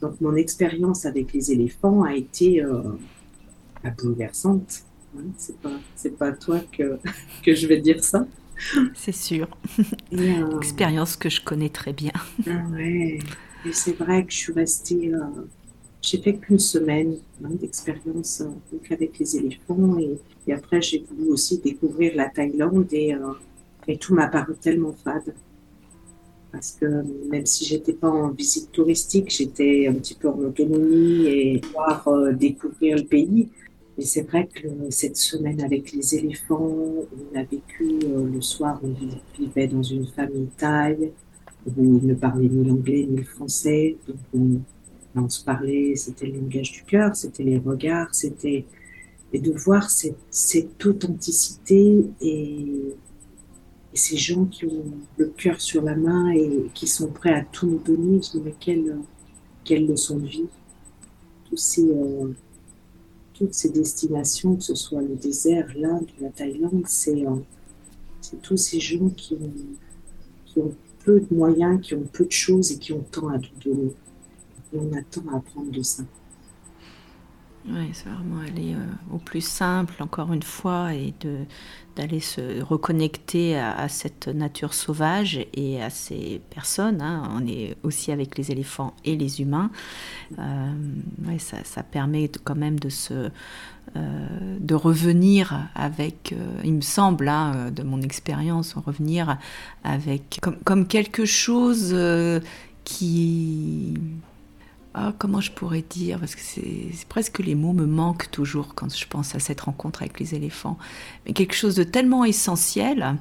Donc 0.00 0.20
mon 0.20 0.34
expérience 0.36 1.04
avec 1.06 1.32
les 1.32 1.52
éléphants 1.52 2.02
a 2.02 2.14
été 2.14 2.62
euh, 2.62 2.82
bouleversante. 3.98 4.84
Hein. 5.16 5.22
c'est 5.36 5.58
pas 5.58 5.80
c'est 5.96 6.16
pas 6.16 6.28
à 6.28 6.32
toi 6.32 6.60
que 6.72 6.98
que 7.44 7.54
je 7.54 7.66
vais 7.66 7.80
dire 7.80 8.02
ça. 8.02 8.26
C'est 8.94 9.14
sûr. 9.14 9.48
Euh, 10.14 10.58
expérience 10.58 11.16
que 11.16 11.28
je 11.28 11.42
connais 11.42 11.68
très 11.68 11.92
bien. 11.92 12.12
Ah 12.46 12.64
ouais. 12.72 13.18
Et 13.64 13.72
c'est 13.72 13.92
vrai 13.92 14.24
que 14.24 14.32
je 14.32 14.38
suis 14.38 14.52
restée. 14.52 15.12
Euh, 15.14 15.20
j'ai 16.00 16.20
fait 16.20 16.34
qu'une 16.34 16.58
semaine 16.58 17.18
hein, 17.44 17.50
d'expérience 17.50 18.40
euh, 18.40 18.78
avec 18.90 19.18
les 19.18 19.36
éléphants 19.36 19.98
et, 19.98 20.18
et 20.46 20.54
après 20.54 20.80
j'ai 20.80 21.04
voulu 21.08 21.28
aussi 21.28 21.58
découvrir 21.58 22.16
la 22.16 22.30
Thaïlande 22.30 22.88
et, 22.92 23.14
et 23.86 23.98
tout 23.98 24.14
m'a 24.14 24.28
paru 24.28 24.54
tellement 24.60 24.94
fade 25.04 25.34
parce 26.52 26.72
que 26.72 27.04
même 27.28 27.46
si 27.46 27.64
j'étais 27.64 27.92
pas 27.92 28.08
en 28.08 28.30
visite 28.30 28.72
touristique, 28.72 29.30
j'étais 29.30 29.86
un 29.88 29.94
petit 29.94 30.14
peu 30.14 30.28
en 30.28 30.38
autonomie 30.38 31.26
et 31.26 31.58
pouvoir 31.60 32.08
euh, 32.08 32.32
découvrir 32.32 32.96
le 32.96 33.04
pays. 33.04 33.48
Mais 33.96 34.04
c'est 34.04 34.22
vrai 34.22 34.46
que 34.46 34.68
cette 34.90 35.16
semaine 35.16 35.60
avec 35.62 35.92
les 35.92 36.14
éléphants, 36.14 36.70
on 37.12 37.36
a 37.38 37.42
vécu 37.42 37.98
euh, 38.04 38.26
le 38.32 38.40
soir, 38.40 38.80
on 38.82 38.94
vivait 39.38 39.66
dans 39.66 39.82
une 39.82 40.06
famille 40.06 40.48
thaï 40.56 41.12
où 41.76 41.98
ils 41.98 42.06
ne 42.06 42.14
parlaient 42.14 42.48
ni 42.48 42.64
l'anglais 42.66 43.06
ni 43.08 43.16
le 43.16 43.24
français. 43.24 43.96
Donc 44.34 44.60
on, 45.14 45.28
se 45.28 45.44
parlait, 45.44 45.96
c'était 45.96 46.26
le 46.26 46.38
langage 46.38 46.70
du 46.70 46.84
cœur, 46.84 47.14
c'était 47.16 47.42
les 47.42 47.58
regards, 47.58 48.14
c'était 48.14 48.64
et 49.32 49.38
de 49.40 49.52
voir 49.52 49.90
cette, 49.90 50.16
cette 50.30 50.86
authenticité 50.86 52.06
et 52.22 52.94
ces 53.98 54.16
gens 54.16 54.46
qui 54.46 54.64
ont 54.64 54.84
le 55.18 55.26
cœur 55.26 55.60
sur 55.60 55.82
la 55.82 55.94
main 55.94 56.30
et 56.30 56.70
qui 56.74 56.86
sont 56.86 57.08
prêts 57.08 57.34
à 57.34 57.44
tout 57.44 57.66
nous 57.66 57.78
donner, 57.78 58.20
je 58.22 58.38
dis, 58.38 58.40
mais 58.44 58.54
quelle, 58.58 58.98
quelle 59.64 59.86
leçon 59.86 60.18
de 60.18 60.26
vie. 60.26 60.46
Ces, 61.54 61.88
euh, 61.88 62.32
toutes 63.34 63.54
ces 63.54 63.70
destinations, 63.70 64.56
que 64.56 64.62
ce 64.62 64.74
soit 64.74 65.00
le 65.00 65.14
désert, 65.14 65.66
l'Inde, 65.76 66.06
la 66.20 66.30
Thaïlande, 66.30 66.84
c'est 66.86 67.26
euh, 67.26 67.36
tous 68.42 68.56
ces 68.56 68.80
gens 68.80 69.08
qui 69.10 69.34
ont, 69.34 69.52
qui 70.46 70.58
ont 70.58 70.74
peu 71.04 71.20
de 71.20 71.34
moyens, 71.34 71.80
qui 71.80 71.94
ont 71.94 72.06
peu 72.12 72.26
de 72.26 72.32
choses 72.32 72.72
et 72.72 72.78
qui 72.78 72.92
ont 72.92 73.04
tant 73.10 73.28
à 73.28 73.38
nous 73.38 73.44
donner. 73.64 73.92
Et 74.72 74.78
on 74.78 74.92
a 74.92 75.02
tant 75.02 75.22
à 75.32 75.36
apprendre 75.36 75.70
de 75.70 75.82
ça. 75.82 76.02
Oui, 77.70 77.90
c'est 77.92 78.08
vraiment 78.08 78.40
aller 78.40 78.74
euh, 78.74 79.14
au 79.14 79.18
plus 79.18 79.42
simple, 79.42 80.02
encore 80.02 80.32
une 80.32 80.42
fois, 80.42 80.94
et 80.94 81.12
de, 81.20 81.40
d'aller 81.96 82.20
se 82.20 82.62
reconnecter 82.62 83.58
à, 83.58 83.88
cette 83.88 84.28
nature 84.28 84.72
sauvage 84.72 85.44
et 85.52 85.82
à 85.82 85.90
ces 85.90 86.40
personnes. 86.50 87.02
Hein. 87.02 87.30
On 87.34 87.46
est 87.46 87.76
aussi 87.82 88.10
avec 88.10 88.38
les 88.38 88.50
éléphants 88.50 88.94
et 89.04 89.16
les 89.16 89.42
humains. 89.42 89.70
Euh, 90.38 90.72
ça, 91.38 91.58
ça, 91.64 91.82
permet 91.82 92.30
quand 92.44 92.56
même 92.56 92.78
de 92.78 92.88
se... 92.88 93.30
Euh, 93.96 94.58
de 94.60 94.74
revenir 94.74 95.66
avec, 95.74 96.34
il 96.62 96.74
me 96.74 96.82
semble, 96.82 97.26
hein, 97.26 97.70
de 97.70 97.82
mon 97.82 98.02
expérience, 98.02 98.74
revenir 98.74 99.38
avec 99.82 100.40
comme, 100.42 100.58
comme 100.58 100.86
quelque 100.86 101.24
chose 101.24 101.96
qui 102.84 103.94
ah, 105.00 105.14
comment 105.16 105.40
je 105.40 105.52
pourrais 105.52 105.84
dire 105.88 106.18
Parce 106.18 106.34
que 106.34 106.40
c'est 106.42 107.06
presque 107.08 107.38
les 107.38 107.54
mots 107.54 107.72
me 107.72 107.86
manquent 107.86 108.30
toujours 108.32 108.74
quand 108.74 108.92
je 108.92 109.06
pense 109.06 109.32
à 109.36 109.38
cette 109.38 109.60
rencontre 109.60 110.02
avec 110.02 110.18
les 110.18 110.34
éléphants. 110.34 110.76
Mais 111.24 111.32
quelque 111.32 111.54
chose 111.54 111.76
de 111.76 111.84
tellement 111.84 112.24
essentiel, 112.24 113.16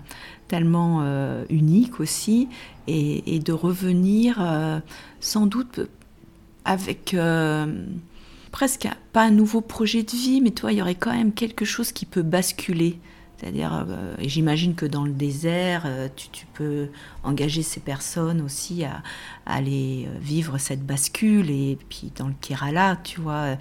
tellement 0.48 1.02
euh, 1.02 1.46
unique 1.52 2.00
aussi, 2.00 2.48
et, 2.88 3.40
de 3.40 3.54
revenir 3.54 4.38
euh, 4.40 4.80
sans 5.20 5.46
doute 5.46 5.82
avec 6.66 7.14
euh, 7.14 7.86
presque 8.52 8.88
pas 9.14 9.24
un 9.24 9.32
nouveau 9.32 9.62
projet 9.62 10.02
de 10.02 10.12
vie, 10.12 10.42
mais 10.42 10.52
toi, 10.52 10.72
il 10.72 10.80
y 10.80 10.82
aurait 10.82 10.96
quand 10.96 11.14
même 11.14 11.32
quelque 11.32 11.64
chose 11.64 11.92
qui 11.92 12.08
peut 12.08 12.24
basculer. 12.24 13.00
C'est-à-dire, 13.38 13.86
j'imagine 14.20 14.74
que 14.74 14.88
dans 14.88 15.06
le 15.06 15.12
désert, 15.12 15.88
tu, 16.16 16.48
peux 16.56 16.88
engager 17.28 17.62
ces 17.62 17.80
personnes 17.80 18.42
aussi 18.42 18.84
à, 18.84 19.04
aller 19.46 20.08
euh, 20.08 20.18
vivre 20.20 20.58
cette 20.58 20.86
bascule. 20.86 21.50
Et 21.50 21.78
puis 21.90 22.12
dans 22.16 22.28
le 22.28 22.34
Kerala, 22.42 22.98
tu 23.04 23.22
vois, 23.22 23.58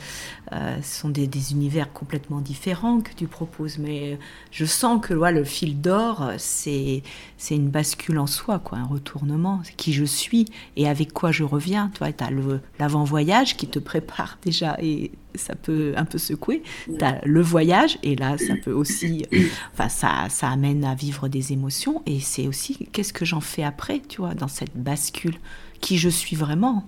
ce 0.50 1.00
sont 1.00 1.08
des, 1.08 1.26
univers 1.52 1.92
complètement 1.92 2.40
différents 2.40 3.00
que 3.00 3.12
tu 3.14 3.26
proposes. 3.26 3.78
Mais 3.78 4.18
je 4.50 4.64
sens 4.64 5.04
que 5.04 5.14
le 5.14 5.44
fil 5.44 5.80
d'or, 5.80 6.32
c'est 6.38 7.02
une 7.50 7.68
bascule 7.68 8.18
en 8.18 8.26
soi, 8.26 8.58
quoi, 8.58 8.78
un 8.78 8.87
retournement. 8.87 9.62
Qui 9.76 9.92
je 9.92 10.04
suis 10.04 10.46
et 10.76 10.88
avec 10.88 11.12
quoi 11.12 11.32
je 11.32 11.44
reviens. 11.44 11.90
Tu 11.94 12.02
as 12.04 12.30
l'avant-voyage 12.78 13.56
qui 13.56 13.68
te 13.68 13.78
prépare 13.78 14.38
déjà 14.44 14.76
et 14.80 15.12
ça 15.37 15.54
peut 15.54 15.94
un 15.96 16.04
peu 16.04 16.18
secouer. 16.18 16.62
Tu 16.87 17.04
as 17.04 17.20
le 17.25 17.40
voyage, 17.40 17.99
et 18.02 18.16
là, 18.16 18.37
ça 18.38 18.54
peut 18.62 18.73
aussi. 18.73 19.25
Enfin, 19.73 19.88
ça, 19.88 20.26
ça 20.28 20.50
amène 20.50 20.85
à 20.85 20.94
vivre 20.94 21.28
des 21.28 21.52
émotions, 21.52 22.02
et 22.06 22.20
c'est 22.20 22.46
aussi 22.46 22.88
qu'est-ce 22.92 23.12
que 23.12 23.25
j'en 23.25 23.40
fais 23.40 23.55
après, 23.64 24.00
tu 24.00 24.20
vois, 24.20 24.34
dans 24.34 24.48
cette 24.48 24.76
bascule, 24.76 25.37
qui 25.81 25.98
je 25.98 26.09
suis 26.09 26.37
vraiment. 26.37 26.85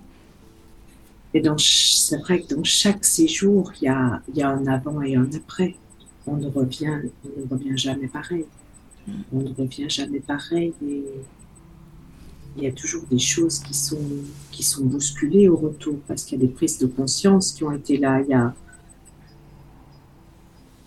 Et 1.33 1.43
c'est 1.57 2.17
vrai 2.17 2.41
que 2.41 2.55
dans 2.55 2.63
chaque 2.63 3.05
séjour, 3.05 3.71
il 3.81 3.85
y 3.85 3.87
a, 3.87 4.21
y 4.33 4.41
a 4.41 4.49
un 4.49 4.65
avant 4.67 5.01
et 5.01 5.15
un 5.15 5.29
après. 5.35 5.75
On 6.25 6.37
ne 6.37 6.47
revient, 6.47 7.01
on 7.25 7.41
ne 7.41 7.47
revient 7.49 7.77
jamais 7.77 8.07
pareil. 8.07 8.45
Mm. 9.07 9.11
On 9.33 9.39
ne 9.41 9.53
revient 9.53 9.89
jamais 9.89 10.19
pareil. 10.19 10.73
Et 10.83 11.03
il 12.57 12.63
y 12.63 12.67
a 12.67 12.71
toujours 12.71 13.03
des 13.09 13.19
choses 13.19 13.59
qui 13.59 13.73
sont, 13.73 14.01
qui 14.51 14.63
sont 14.63 14.85
bousculées 14.85 15.47
au 15.47 15.55
retour 15.55 15.97
parce 16.07 16.23
qu'il 16.23 16.39
y 16.39 16.43
a 16.43 16.47
des 16.47 16.51
prises 16.51 16.79
de 16.79 16.87
conscience 16.87 17.51
qui 17.51 17.63
ont 17.63 17.71
été 17.71 17.97
là. 17.97 18.21
Il 18.21 18.29
y 18.29 18.33
a... 18.33 18.53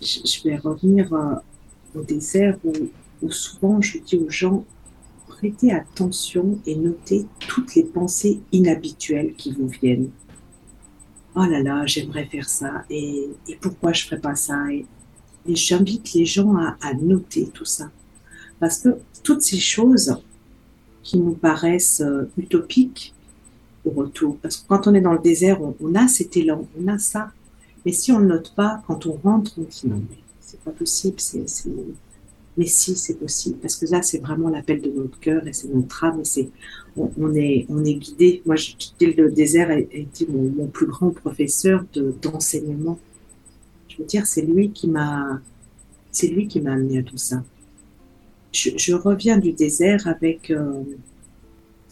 je, 0.01 0.43
vais 0.45 0.57
revenir 0.57 1.13
euh, 1.15 1.35
au 1.95 2.03
désert 2.03 2.59
où, 2.65 2.73
où, 3.23 3.31
souvent 3.31 3.81
je 3.81 3.99
dis 3.99 4.17
aux 4.17 4.31
gens 4.31 4.65
prêtez 5.43 5.73
attention 5.73 6.61
et 6.67 6.77
notez 6.77 7.27
toutes 7.41 7.75
les 7.75 7.83
pensées 7.83 8.41
inhabituelles 8.53 9.35
qui 9.35 9.51
vous 9.51 9.67
viennent. 9.67 10.11
Oh 11.35 11.45
là 11.45 11.61
là, 11.61 11.85
j'aimerais 11.85 12.27
faire 12.27 12.49
ça 12.49 12.85
et, 12.89 13.29
et, 13.49 13.57
pourquoi 13.57 13.93
je 13.93 14.05
ferais 14.05 14.21
pas 14.21 14.37
ça? 14.37 14.71
Et, 14.71 14.87
et 15.49 15.57
j'invite 15.57 16.13
les 16.13 16.27
gens 16.27 16.55
à, 16.57 16.77
à 16.81 16.95
noter 16.95 17.49
tout 17.49 17.65
ça 17.65 17.91
parce 18.61 18.79
que 18.79 18.91
toutes 19.25 19.43
ces 19.43 19.59
choses 19.59 20.17
qui 21.03 21.19
nous 21.19 21.33
paraissent 21.33 22.01
euh, 22.01 22.31
utopiques 22.39 23.13
au 23.85 23.91
retour. 23.91 24.39
Parce 24.41 24.59
que 24.59 24.69
quand 24.69 24.87
on 24.87 24.95
est 24.95 25.01
dans 25.01 25.15
le 25.15 25.19
désert, 25.19 25.59
on, 25.61 25.95
a 25.97 26.07
cet 26.07 26.37
élan, 26.37 26.69
on 26.81 26.87
a 26.87 26.97
ça. 26.97 27.33
Mais 27.85 27.91
si 27.91 28.13
on 28.13 28.21
ne 28.21 28.27
note 28.27 28.55
pas, 28.55 28.81
quand 28.87 29.07
on 29.07 29.15
rentre, 29.15 29.55
on 29.59 29.63
dit 29.63 29.83
non, 29.89 30.01
mais 30.09 30.19
c'est 30.39 30.61
pas 30.61 30.71
possible, 30.71 31.17
c'est, 31.19 31.45
mais 32.57 32.67
si, 32.67 32.97
c'est 32.97 33.15
possible. 33.15 33.59
Parce 33.61 33.77
que 33.77 33.87
là, 33.87 34.03
c'est 34.03 34.19
vraiment 34.19 34.49
l'appel 34.49 34.81
de 34.81 34.91
notre 34.91 35.19
cœur 35.19 35.47
et 35.47 35.53
c'est 35.53 35.69
notre 35.69 36.05
âme 36.05 36.23
et 36.37 36.51
on, 36.97 37.35
est, 37.35 37.95
guidé. 37.95 38.43
Moi, 38.45 38.57
je, 38.57 38.75
le 39.01 39.31
désert 39.31 39.71
a, 39.71 39.79
été 39.79 40.27
mon, 40.29 40.51
mon, 40.51 40.67
plus 40.67 40.87
grand 40.87 41.11
professeur 41.11 41.85
de, 41.95 42.15
d'enseignement. 42.21 42.99
Je 43.89 43.97
veux 43.99 44.05
dire, 44.05 44.27
c'est 44.27 44.43
lui 44.43 44.71
qui 44.71 44.89
m'a, 44.89 45.41
c'est 46.11 46.29
lui 46.29 46.49
qui 46.49 46.61
m'a 46.61 46.73
amené 46.73 46.99
à 46.99 47.03
tout 47.03 47.17
ça 47.17 47.43
je, 48.53 48.95
reviens 48.95 49.39
du 49.39 49.53
désert 49.53 50.07
avec, 50.07 50.51
euh, 50.51 50.83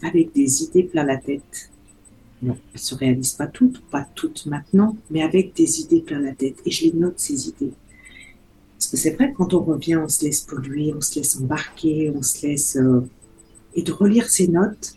avec 0.01 0.33
des 0.33 0.63
idées 0.63 0.83
plein 0.83 1.03
la 1.03 1.17
tête. 1.17 1.69
Non, 2.41 2.57
elles 2.73 2.79
se 2.79 2.95
réalisent 2.95 3.33
pas 3.33 3.47
toutes, 3.47 3.81
pas 3.89 4.07
toutes 4.15 4.45
maintenant, 4.45 4.97
mais 5.09 5.21
avec 5.21 5.55
des 5.55 5.81
idées 5.81 6.01
plein 6.01 6.19
la 6.19 6.33
tête. 6.33 6.57
Et 6.65 6.71
je 6.71 6.85
les 6.85 6.93
note, 6.93 7.19
ces 7.19 7.49
idées. 7.49 7.73
Parce 8.81 8.89
que 8.89 8.97
c'est 8.97 9.11
vrai, 9.11 9.31
quand 9.37 9.53
on 9.53 9.59
revient, 9.59 9.97
on 9.97 10.09
se 10.09 10.25
laisse 10.25 10.41
polluer, 10.41 10.91
on 10.97 11.01
se 11.01 11.19
laisse 11.19 11.39
embarquer, 11.39 12.11
on 12.15 12.23
se 12.23 12.47
laisse... 12.47 12.77
Euh, 12.77 13.01
et 13.75 13.83
de 13.83 13.91
relire 13.91 14.27
ces 14.27 14.47
notes, 14.47 14.95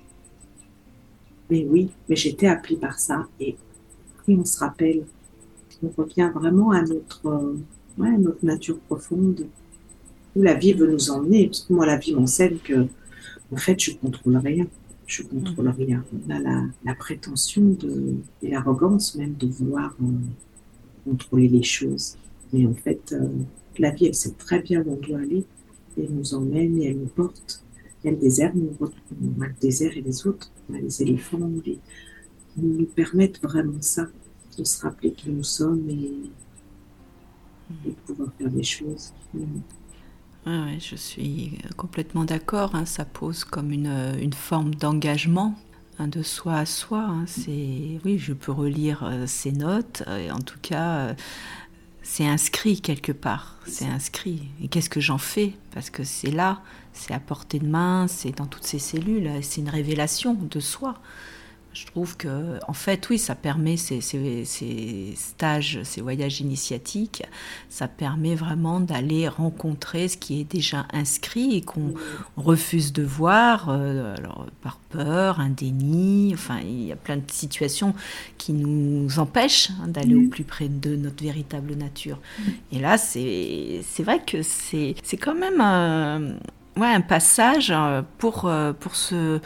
mais 1.51 1.67
oui, 1.69 1.91
mais 2.09 2.17
j'étais 2.17 2.47
appelée 2.47 2.79
par 2.79 2.99
ça. 2.99 3.29
Et 3.39 3.57
puis 4.25 4.39
on 4.41 4.45
se 4.47 4.59
rappelle, 4.59 5.05
on 5.83 5.91
revient 6.03 6.31
vraiment 6.35 6.71
à 6.71 6.81
notre, 6.81 7.27
euh, 7.27 7.59
ouais, 7.99 8.17
notre 8.17 8.43
nature 8.43 8.79
profonde 8.79 9.47
où 10.35 10.43
la 10.43 10.55
vie 10.55 10.73
veut 10.73 10.91
nous 10.91 11.11
emmener. 11.11 11.49
Parce 11.49 11.61
que 11.61 11.75
moi, 11.75 11.85
la 11.85 11.99
vie 11.99 12.15
m'enseigne 12.15 12.57
que, 12.65 12.87
en 13.53 13.57
fait, 13.59 13.79
je 13.79 13.93
contrôle 13.93 14.39
rien. 14.39 14.67
Je 15.07 15.25
contrôle 15.25 15.67
mm. 15.67 15.77
rien. 15.77 16.05
On 16.27 16.31
a 16.31 16.41
la, 16.41 16.95
prétention 16.95 17.61
de, 17.63 18.15
et 18.43 18.53
l'arrogance 18.53 19.15
même 19.15 19.35
de 19.35 19.47
vouloir 19.47 19.95
euh, 20.03 20.07
contrôler 21.05 21.49
les 21.49 21.63
choses. 21.63 22.17
Mais 22.51 22.65
en 22.65 22.73
fait, 22.73 23.15
la 23.79 23.91
vie, 23.91 24.07
elle 24.07 24.15
sait 24.15 24.33
très 24.33 24.61
bien 24.61 24.83
où 24.83 24.93
on 24.93 24.97
doit 24.97 25.19
aller. 25.19 25.45
elle 25.97 26.13
nous 26.13 26.35
emmène 26.35 26.81
et 26.81 26.91
elle 26.91 26.99
nous 26.99 27.07
porte. 27.07 27.65
Il 28.03 28.13
y 28.13 28.15
a 28.15 28.49
le 28.49 28.59
nous, 28.59 28.77
on 28.81 29.43
a 29.43 29.47
le 29.47 29.55
désert 29.61 29.97
et 29.97 30.03
les 30.03 30.27
autres. 30.27 30.51
Les 30.69 31.03
éléphants, 31.03 31.51
les, 31.65 31.79
nous 32.57 32.87
permettent 32.87 33.43
vraiment 33.43 33.81
ça, 33.81 34.07
de 34.59 34.65
se 34.65 34.83
rappeler 34.83 35.13
qui 35.13 35.31
nous 35.31 35.45
sommes 35.45 35.89
et, 35.89 36.13
de 37.87 37.91
pouvoir 38.07 38.29
faire 38.39 38.51
des 38.51 38.63
choses. 38.63 39.13
Mm 39.33 39.61
je 40.79 40.97
suis 40.97 41.59
complètement 41.77 42.25
d'accord. 42.25 42.75
Hein. 42.75 42.85
ça 42.85 43.05
pose 43.05 43.45
comme 43.45 43.71
une, 43.73 44.33
forme 44.33 44.75
d'engagement 44.75 45.55
hein, 45.99 46.09
de 46.09 46.23
soi 46.23 46.57
à 46.57 46.67
soi. 46.67 47.01
Hein. 47.01 47.25
oui, 48.05 48.19
je 48.19 48.33
peux 48.33 48.53
relire 48.53 49.05
euh, 49.05 49.25
ces 49.27 49.53
notes. 49.53 50.03
Et 50.21 50.31
en 50.31 50.41
tout 50.41 50.59
cas, 50.61 50.97
euh, 50.97 51.15
c'est 52.05 52.27
inscrit 52.27 52.81
quelque 52.81 53.13
part. 53.13 53.57
C'est 53.67 53.87
inscrit. 53.87 54.43
Et 54.63 54.69
qu'est-ce 54.69 54.91
que 54.91 55.01
j'en 55.01 55.19
fais? 55.19 55.55
Parce 55.73 55.89
que 55.89 56.05
c'est 56.05 56.31
là, 56.31 56.61
c'est 56.93 57.15
à 57.15 57.19
portée 57.19 57.59
de 57.59 57.67
main, 57.67 58.07
c'est 58.09 58.31
dans 58.31 58.47
toutes 58.47 58.65
ces 58.65 58.79
cellules. 58.79 59.31
C'est 59.43 59.63
une 59.63 59.71
révélation 59.71 60.35
de 60.35 60.61
soi. 60.61 61.01
Je 61.75 61.87
trouve 61.87 62.17
que, 62.17 62.61
en 62.69 62.73
fait, 62.73 63.09
oui, 63.11 63.19
ça 63.19 63.35
permet 63.35 63.77
ces, 63.77 64.01
ces, 64.01 65.15
stages, 65.17 65.81
ces 65.83 66.01
voyages 66.01 66.41
initiatiques, 66.41 67.25
ça 67.69 67.89
permet 67.89 68.37
vraiment 68.37 68.79
d'aller 68.79 69.27
rencontrer 69.27 70.07
ce 70.07 70.17
qui 70.17 70.41
est 70.41 70.45
déjà 70.45 70.87
inscrit 70.93 71.57
et 71.57 71.63
qu'on 71.63 71.95
refuse 72.37 72.93
de 72.93 73.03
voir, 73.03 73.71
euh, 73.71 74.15
alors, 74.17 74.47
par 74.63 74.79
peur, 74.91 75.41
un 75.41 75.51
déni, 75.51 76.31
enfin, 76.33 76.61
il 76.63 76.85
y 76.85 76.93
a 76.93 76.97
plein 76.97 77.17
de 77.17 77.31
situations 77.31 77.93
qui 78.39 78.53
nous 78.53 79.19
empêchent 79.19 79.71
hein, 79.83 79.89
d'aller 79.89 80.15
au 80.15 80.29
plus 80.29 80.45
près 80.45 80.69
de 80.69 80.95
notre 80.95 81.25
véritable 81.25 81.75
nature. 81.75 82.21
Et 82.71 82.79
là, 82.79 82.99
c'est 82.99 83.83
vrai 83.99 84.21
que 84.25 84.43
c'est 84.43 84.95
quand 85.21 85.35
même 85.35 85.61
un, 85.61 86.37
ouais, 86.77 86.93
un 86.93 87.01
passage 87.01 87.73
euh, 87.75 88.03
pour, 88.19 88.47
euh, 88.47 88.73
pour 88.73 88.95
se 88.95 89.41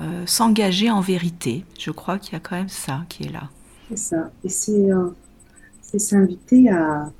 euh, 0.00 0.26
s'engager 0.26 0.90
en 0.90 1.00
vérité. 1.00 1.64
Je 1.78 1.90
crois 1.90 2.18
qu'il 2.18 2.34
y 2.34 2.36
a 2.36 2.40
quand 2.40 2.56
même 2.56 2.68
ça 2.68 3.04
qui 3.08 3.24
est 3.24 3.32
là. 3.32 3.50
C'est 3.88 3.98
ça. 3.98 4.30
Et 4.44 4.48
c'est 4.48 4.90
euh, 4.90 5.10
s'inviter 5.98 6.68
à, 6.70 7.10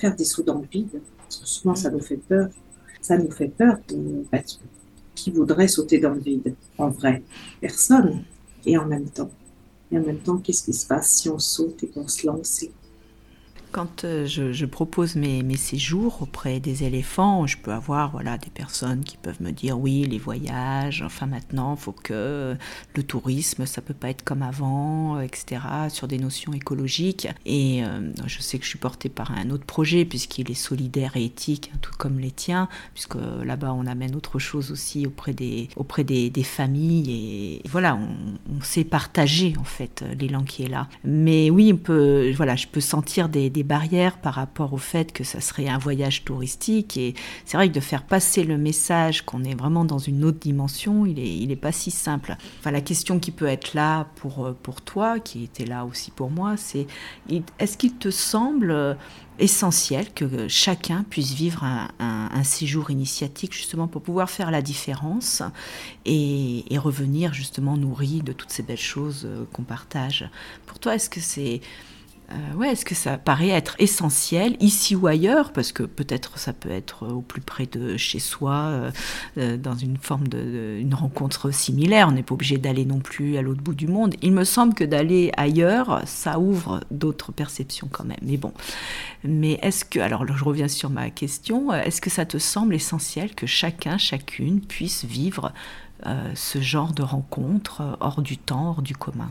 faire 0.00 0.14
des 0.14 0.24
sauts 0.24 0.42
dans 0.42 0.58
le 0.58 0.66
vide. 0.70 1.00
Parce 1.18 1.36
que 1.36 1.46
souvent, 1.46 1.74
ça 1.74 1.90
nous 1.90 2.00
fait 2.00 2.16
peur. 2.16 2.48
Ça 3.00 3.16
nous 3.16 3.30
fait 3.30 3.48
peur. 3.48 3.78
Bah, 4.30 4.38
qui 5.14 5.30
voudrait 5.30 5.68
sauter 5.68 5.98
dans 5.98 6.10
le 6.10 6.20
vide 6.20 6.54
En 6.76 6.88
vrai, 6.88 7.22
personne. 7.60 8.22
Et 8.66 8.76
en 8.76 8.86
même 8.86 9.08
temps. 9.08 9.30
Et 9.90 9.98
en 9.98 10.02
même 10.02 10.18
temps, 10.18 10.36
qu'est-ce 10.38 10.64
qui 10.64 10.72
se 10.72 10.86
passe 10.86 11.10
si 11.10 11.28
on 11.28 11.38
saute 11.38 11.82
et 11.82 11.88
qu'on 11.88 12.06
se 12.06 12.26
lance 12.26 12.64
quand 13.70 14.04
euh, 14.04 14.26
je, 14.26 14.64
propose 14.64 15.16
mes, 15.16 15.56
séjours 15.56 16.22
auprès 16.22 16.60
des 16.60 16.84
éléphants, 16.84 17.46
je 17.46 17.56
peux 17.56 17.72
avoir 17.72 18.12
voilà, 18.12 18.38
des 18.38 18.50
personnes 18.50 19.02
qui 19.02 19.16
peuvent 19.16 19.42
me 19.42 19.50
dire 19.50 19.78
oui, 19.78 20.04
les 20.04 20.18
voyages, 20.18 21.02
enfin 21.02 21.26
maintenant, 21.26 21.74
faut 21.76 21.92
que 21.92 22.56
le 22.94 23.02
tourisme, 23.02 23.66
ça 23.66 23.82
peut 23.82 23.94
pas 23.94 24.10
être 24.10 24.22
comme 24.22 24.42
avant, 24.42 25.20
etc., 25.20 25.60
sur 25.88 26.08
des 26.08 26.18
notions 26.18 26.52
écologiques. 26.52 27.28
Et 27.44 27.84
euh, 27.84 28.12
je 28.26 28.40
sais 28.40 28.58
que 28.58 28.64
je 28.64 28.70
suis 28.70 28.78
portée 28.78 29.08
par 29.08 29.32
un 29.32 29.50
autre 29.50 29.64
projet, 29.64 30.04
puisqu'il 30.04 30.50
est 30.50 30.54
solidaire 30.54 31.16
et 31.16 31.24
éthique, 31.24 31.72
tout 31.82 31.92
comme 31.98 32.18
les 32.18 32.30
tiens, 32.30 32.68
puisque 32.94 33.16
là-bas, 33.44 33.72
on 33.72 33.86
amène 33.86 34.14
autre 34.14 34.38
chose 34.38 34.70
aussi 34.70 35.06
auprès 35.06 35.32
des, 35.32 35.68
auprès 35.76 36.04
des, 36.04 36.30
familles. 36.42 37.60
Et, 37.64 37.68
voilà, 37.68 37.98
on, 37.98 38.60
sait 38.62 38.84
partager, 38.84 39.54
en 39.58 39.64
fait, 39.64 40.04
l'élan 40.18 40.42
qui 40.44 40.64
est 40.64 40.68
là. 40.68 40.88
Mais 41.04 41.50
oui, 41.50 41.72
on 41.72 41.76
peut, 41.76 42.32
voilà, 42.36 42.56
je 42.56 42.66
peux 42.66 42.80
sentir 42.80 43.28
des 43.28 43.50
barrières 43.62 44.18
par 44.18 44.34
rapport 44.34 44.72
au 44.72 44.78
fait 44.78 45.12
que 45.12 45.24
ça 45.24 45.40
serait 45.40 45.68
un 45.68 45.78
voyage 45.78 46.24
touristique. 46.24 46.96
Et 46.96 47.14
c'est 47.44 47.56
vrai 47.56 47.68
que 47.68 47.74
de 47.74 47.80
faire 47.80 48.04
passer 48.04 48.44
le 48.44 48.58
message 48.58 49.22
qu'on 49.22 49.44
est 49.44 49.54
vraiment 49.54 49.84
dans 49.84 49.98
une 49.98 50.24
autre 50.24 50.38
dimension, 50.38 51.06
il 51.06 51.14
n'est 51.14 51.36
il 51.36 51.50
est 51.50 51.56
pas 51.56 51.72
si 51.72 51.90
simple. 51.90 52.36
Enfin, 52.58 52.70
la 52.70 52.80
question 52.80 53.18
qui 53.18 53.30
peut 53.30 53.46
être 53.46 53.74
là 53.74 54.06
pour, 54.16 54.46
euh, 54.46 54.56
pour 54.62 54.80
toi, 54.80 55.18
qui 55.18 55.44
était 55.44 55.66
là 55.66 55.84
aussi 55.84 56.10
pour 56.10 56.30
moi, 56.30 56.56
c'est 56.56 56.86
est-ce 57.58 57.76
qu'il 57.76 57.94
te 57.94 58.10
semble 58.10 58.96
essentiel 59.38 60.12
que 60.12 60.48
chacun 60.48 61.04
puisse 61.08 61.32
vivre 61.32 61.64
un, 61.64 61.88
un, 62.00 62.42
séjour 62.42 62.90
initiatique 62.90 63.52
justement 63.52 63.86
pour 63.86 64.02
pouvoir 64.02 64.30
faire 64.30 64.50
la 64.50 64.62
différence 64.62 65.42
et, 66.04 66.64
et, 66.72 66.78
revenir 66.78 67.34
justement 67.34 67.76
nourri 67.76 68.20
de 68.22 68.32
toutes 68.32 68.50
ces 68.50 68.62
belles 68.62 68.76
choses 68.76 69.22
euh, 69.24 69.44
qu'on 69.52 69.62
partage? 69.62 70.28
Pour 70.66 70.78
toi, 70.78 70.94
est-ce 70.94 71.10
que 71.10 71.20
c'est 71.20 71.60
euh, 72.30 72.62
est-ce 72.62 72.84
que 72.84 72.94
ça 72.94 73.16
paraît 73.16 73.48
être 73.48 73.74
essentiel 73.78 74.56
ici 74.60 74.94
ou 74.94 75.06
ailleurs? 75.06 75.52
Parce 75.52 75.72
que 75.72 75.82
peut-être 75.82 76.38
ça 76.38 76.52
peut 76.52 76.70
être 76.70 77.06
au 77.06 77.22
plus 77.22 77.40
près 77.40 77.66
de 77.66 77.96
chez 77.96 78.18
soi, 78.18 78.54
euh, 78.54 78.90
euh, 79.38 79.56
dans 79.56 79.74
une 79.74 79.96
forme 79.96 80.28
de, 80.28 80.78
une 80.78 80.94
rencontre 80.94 81.50
similaire. 81.50 82.08
On 82.08 82.12
n'est 82.12 82.22
pas 82.22 82.34
obligé 82.34 82.58
d'aller 82.58 82.84
non 82.84 82.98
plus 82.98 83.36
à 83.38 83.42
l'autre 83.42 83.62
bout 83.62 83.74
du 83.74 83.88
monde. 83.88 84.14
Il 84.20 84.32
me 84.32 84.44
semble 84.44 84.74
que 84.74 84.84
d'aller 84.84 85.32
ailleurs, 85.36 86.02
ça 86.04 86.38
ouvre 86.38 86.80
d'autres 86.90 87.32
perceptions 87.32 87.88
quand 87.90 88.04
même. 88.04 88.18
Mais 88.22 88.36
bon, 88.36 88.52
mais 89.24 89.58
est-ce 89.62 89.84
que, 89.84 89.98
alors 89.98 90.26
je 90.26 90.44
reviens 90.44 90.68
sur 90.68 90.90
ma 90.90 91.10
question, 91.10 91.72
est-ce 91.72 92.00
que 92.00 92.10
ça 92.10 92.26
te 92.26 92.38
semble 92.38 92.74
essentiel 92.74 93.34
que 93.34 93.46
chacun, 93.46 93.96
chacune 93.96 94.60
puisse 94.60 95.04
vivre 95.04 95.52
ce 96.34 96.60
genre 96.60 96.92
de 96.92 97.02
rencontre 97.02 97.96
hors 98.00 98.22
du 98.22 98.38
temps, 98.38 98.70
hors 98.70 98.82
du 98.82 98.94
commun? 98.94 99.30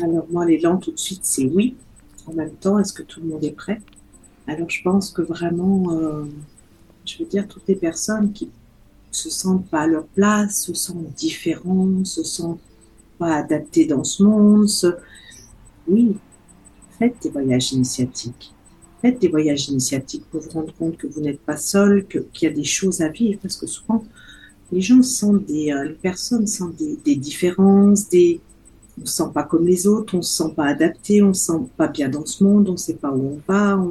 Alors 0.00 0.26
moi, 0.30 0.46
l'élan 0.46 0.78
tout 0.78 0.92
de 0.92 0.98
suite, 0.98 1.24
c'est 1.24 1.44
oui. 1.44 1.76
En 2.26 2.32
même 2.32 2.54
temps, 2.54 2.78
est-ce 2.78 2.92
que 2.92 3.02
tout 3.02 3.20
le 3.20 3.26
monde 3.28 3.44
est 3.44 3.52
prêt? 3.52 3.80
Alors 4.46 4.70
je 4.70 4.82
pense 4.82 5.10
que 5.10 5.22
vraiment, 5.22 5.92
euh, 5.92 6.24
je 7.04 7.18
veux 7.18 7.26
dire, 7.28 7.46
toutes 7.46 7.66
les 7.68 7.76
personnes 7.76 8.32
qui 8.32 8.50
se 9.10 9.28
sentent 9.28 9.68
pas 9.68 9.82
à 9.82 9.86
leur 9.86 10.06
place, 10.06 10.62
se 10.62 10.74
sentent 10.74 11.12
différents, 11.14 12.04
se 12.04 12.22
sentent 12.22 12.60
pas 13.18 13.36
adaptées 13.36 13.86
dans 13.86 14.04
ce 14.04 14.22
monde, 14.22 14.68
oui, 15.86 16.16
faites 16.98 17.16
des 17.22 17.30
voyages 17.30 17.72
initiatiques. 17.72 18.52
Faites 19.00 19.20
des 19.20 19.28
voyages 19.28 19.68
initiatiques 19.68 20.24
pour 20.30 20.40
vous 20.40 20.50
rendre 20.50 20.72
compte 20.74 20.96
que 20.96 21.08
vous 21.08 21.20
n'êtes 21.20 21.40
pas 21.40 21.56
seul, 21.56 22.06
qu'il 22.06 22.24
y 22.42 22.46
a 22.46 22.54
des 22.54 22.64
choses 22.64 23.00
à 23.00 23.08
vivre, 23.08 23.38
parce 23.42 23.56
que 23.56 23.66
souvent, 23.66 24.04
les 24.70 24.80
gens 24.80 25.02
sentent 25.02 25.44
des, 25.44 25.72
euh, 25.72 25.84
les 25.84 25.94
personnes 25.94 26.46
sentent 26.46 26.76
des, 26.76 26.96
des 27.04 27.16
différences, 27.16 28.08
des, 28.08 28.40
on 29.02 29.06
se 29.06 29.12
sent 29.12 29.30
pas 29.34 29.42
comme 29.42 29.66
les 29.66 29.86
autres, 29.86 30.16
on 30.16 30.22
se 30.22 30.32
sent 30.42 30.52
pas 30.54 30.66
adapté, 30.66 31.22
on 31.22 31.34
se 31.34 31.46
sent 31.46 31.60
pas 31.76 31.88
bien 31.88 32.08
dans 32.08 32.24
ce 32.24 32.44
monde, 32.44 32.68
on 32.68 32.76
sait 32.76 32.94
pas 32.94 33.10
où 33.10 33.36
on 33.36 33.52
va, 33.52 33.82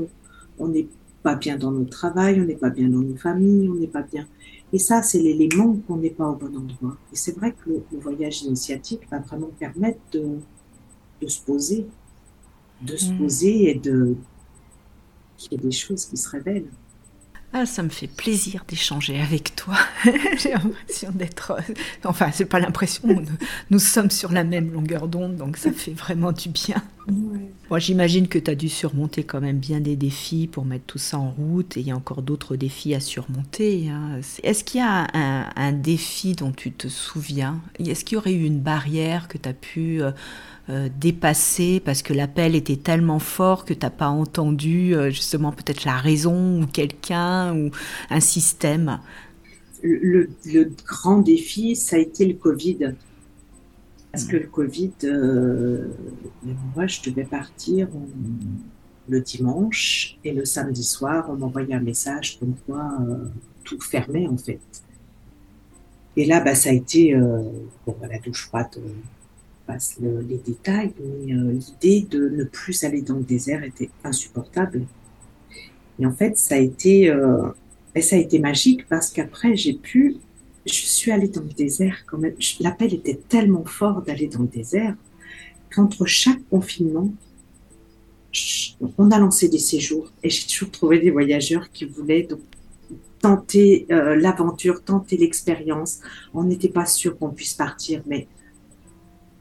on 0.57 0.67
n'est 0.67 0.87
pas 1.23 1.35
bien 1.35 1.57
dans 1.57 1.71
notre 1.71 1.89
travail, 1.89 2.39
on 2.41 2.45
n'est 2.45 2.55
pas 2.55 2.69
bien 2.69 2.87
dans 2.87 2.99
nos 2.99 3.15
familles, 3.15 3.69
on 3.69 3.75
n'est 3.75 3.87
pas 3.87 4.01
bien. 4.01 4.27
Et 4.73 4.79
ça, 4.79 5.03
c'est 5.03 5.19
l'élément 5.19 5.75
qu'on 5.87 5.97
n'est 5.97 6.11
pas 6.11 6.27
au 6.27 6.35
bon 6.35 6.55
endroit. 6.55 6.97
Et 7.11 7.15
c'est 7.15 7.35
vrai 7.37 7.51
que 7.51 7.69
le, 7.69 7.99
voyage 7.99 8.43
initiatique 8.43 9.01
va 9.11 9.19
vraiment 9.19 9.51
permettre 9.59 9.99
de, 10.13 10.37
de 11.21 11.27
se 11.27 11.41
poser, 11.41 11.85
de 12.81 12.95
se 12.95 13.11
mmh. 13.11 13.17
poser 13.17 13.69
et 13.69 13.75
de 13.75 14.15
qu'il 15.37 15.53
y 15.53 15.55
ait 15.55 15.67
des 15.67 15.71
choses 15.71 16.05
qui 16.05 16.17
se 16.17 16.29
révèlent. 16.29 16.69
Ah, 17.53 17.65
ça 17.65 17.83
me 17.83 17.89
fait 17.89 18.07
plaisir 18.07 18.63
d'échanger 18.65 19.19
avec 19.19 19.55
toi. 19.57 19.75
J'ai 20.37 20.51
l'impression 20.51 21.11
d'être. 21.13 21.51
Euh, 21.51 21.73
enfin, 22.05 22.29
c'est 22.31 22.45
pas 22.45 22.59
l'impression, 22.59 23.23
nous, 23.69 23.79
sommes 23.79 24.09
sur 24.09 24.31
la 24.31 24.45
même 24.45 24.71
longueur 24.71 25.07
d'onde, 25.09 25.35
donc 25.35 25.57
ça 25.57 25.71
fait 25.73 25.91
vraiment 25.91 26.31
du 26.31 26.47
bien. 26.47 26.81
Moi, 27.07 27.79
j'imagine 27.79 28.27
que 28.27 28.37
tu 28.37 28.51
as 28.51 28.55
dû 28.55 28.69
surmonter 28.69 29.23
quand 29.23 29.41
même 29.41 29.57
bien 29.57 29.79
des 29.79 29.95
défis 29.95 30.47
pour 30.47 30.65
mettre 30.65 30.85
tout 30.85 30.97
ça 30.97 31.17
en 31.17 31.31
route, 31.31 31.77
et 31.77 31.79
il 31.79 31.87
y 31.87 31.91
a 31.91 31.95
encore 31.95 32.21
d'autres 32.21 32.55
défis 32.55 32.93
à 32.93 32.99
surmonter. 32.99 33.89
Hein. 33.89 34.19
Est-ce 34.43 34.63
qu'il 34.63 34.79
y 34.79 34.83
a 34.83 35.07
un, 35.13 35.49
un, 35.55 35.71
défi 35.71 36.33
dont 36.33 36.51
tu 36.51 36.71
te 36.71 36.87
souviens? 36.87 37.61
Est-ce 37.79 38.05
qu'il 38.05 38.15
y 38.15 38.19
aurait 38.19 38.33
eu 38.33 38.45
une 38.45 38.59
barrière 38.59 39.27
que 39.27 39.37
tu 39.37 39.49
as 39.49 39.53
pu. 39.53 40.01
Euh, 40.01 40.11
euh, 40.69 40.89
dépassé 40.99 41.81
parce 41.83 42.03
que 42.03 42.13
l'appel 42.13 42.55
était 42.55 42.75
tellement 42.75 43.17
fort 43.17 43.65
que 43.65 43.73
tu 43.73 43.79
n'as 43.81 43.89
pas 43.89 44.09
entendu 44.09 44.95
euh, 44.95 45.09
justement 45.09 45.51
peut-être 45.51 45.85
la 45.85 45.97
raison 45.97 46.61
ou 46.61 46.67
quelqu'un 46.67 47.57
ou 47.57 47.71
un 48.11 48.19
système? 48.19 48.99
Le, 49.81 50.29
grand 50.85 51.17
défi, 51.17 51.75
ça 51.75 51.95
a 51.95 51.99
été 51.99 52.27
le 52.27 52.35
Covid. 52.35 52.93
Parce 54.11 54.25
que 54.25 54.37
le 54.37 54.47
Covid, 54.47 54.91
euh, 55.05 55.87
moi, 56.75 56.85
je 56.87 57.01
devais 57.01 57.23
partir 57.23 57.87
le 59.07 59.21
dimanche 59.21 60.17
et 60.23 60.33
le 60.33 60.43
samedi 60.45 60.83
soir, 60.83 61.29
on 61.29 61.35
m'envoyait 61.35 61.73
un 61.73 61.79
message 61.79 62.37
comme 62.39 62.55
quoi 62.65 62.97
tout 63.63 63.79
fermait 63.79 64.27
en 64.27 64.37
fait. 64.37 64.59
Et 66.17 66.25
là, 66.25 66.41
bah, 66.41 66.55
ça 66.55 66.71
a 66.71 66.73
été 66.73 67.15
bon, 67.85 67.95
la 68.01 68.19
douche 68.19 68.47
froide 68.47 68.77
passe 69.65 69.97
les 69.99 70.37
détails, 70.37 70.93
mais 70.99 71.33
euh, 71.33 71.51
l'idée 71.51 72.05
de 72.09 72.29
ne 72.29 72.43
plus 72.43 72.83
aller 72.83 73.01
dans 73.01 73.15
le 73.15 73.23
désert 73.23 73.63
était 73.63 73.89
insupportable. 74.03 74.85
Et 75.99 76.05
en 76.05 76.11
fait, 76.11 76.37
ça 76.37 76.55
a 76.55 76.57
été, 76.57 77.09
euh, 77.09 77.49
ça 77.99 78.15
a 78.15 78.19
été 78.19 78.39
magique 78.39 78.87
parce 78.87 79.09
qu'après, 79.09 79.55
j'ai 79.55 79.73
pu, 79.73 80.17
je 80.65 80.73
suis 80.73 81.11
allée 81.11 81.27
dans 81.27 81.41
le 81.41 81.49
désert 81.49 82.05
quand 82.05 82.17
même. 82.17 82.35
L'appel 82.59 82.93
était 82.93 83.19
tellement 83.27 83.65
fort 83.65 84.01
d'aller 84.01 84.27
dans 84.27 84.41
le 84.41 84.47
désert 84.47 84.95
qu'entre 85.73 86.05
chaque 86.05 86.47
confinement, 86.49 87.11
on 88.97 89.11
a 89.11 89.19
lancé 89.19 89.49
des 89.49 89.59
séjours 89.59 90.11
et 90.23 90.29
j'ai 90.29 90.47
toujours 90.47 90.71
trouvé 90.71 90.99
des 90.99 91.11
voyageurs 91.11 91.69
qui 91.71 91.85
voulaient 91.85 92.23
donc 92.23 92.39
tenter 93.19 93.85
euh, 93.91 94.15
l'aventure, 94.15 94.83
tenter 94.83 95.17
l'expérience. 95.17 95.99
On 96.33 96.43
n'était 96.43 96.69
pas 96.69 96.85
sûr 96.85 97.17
qu'on 97.17 97.29
puisse 97.29 97.53
partir, 97.53 98.01
mais 98.07 98.27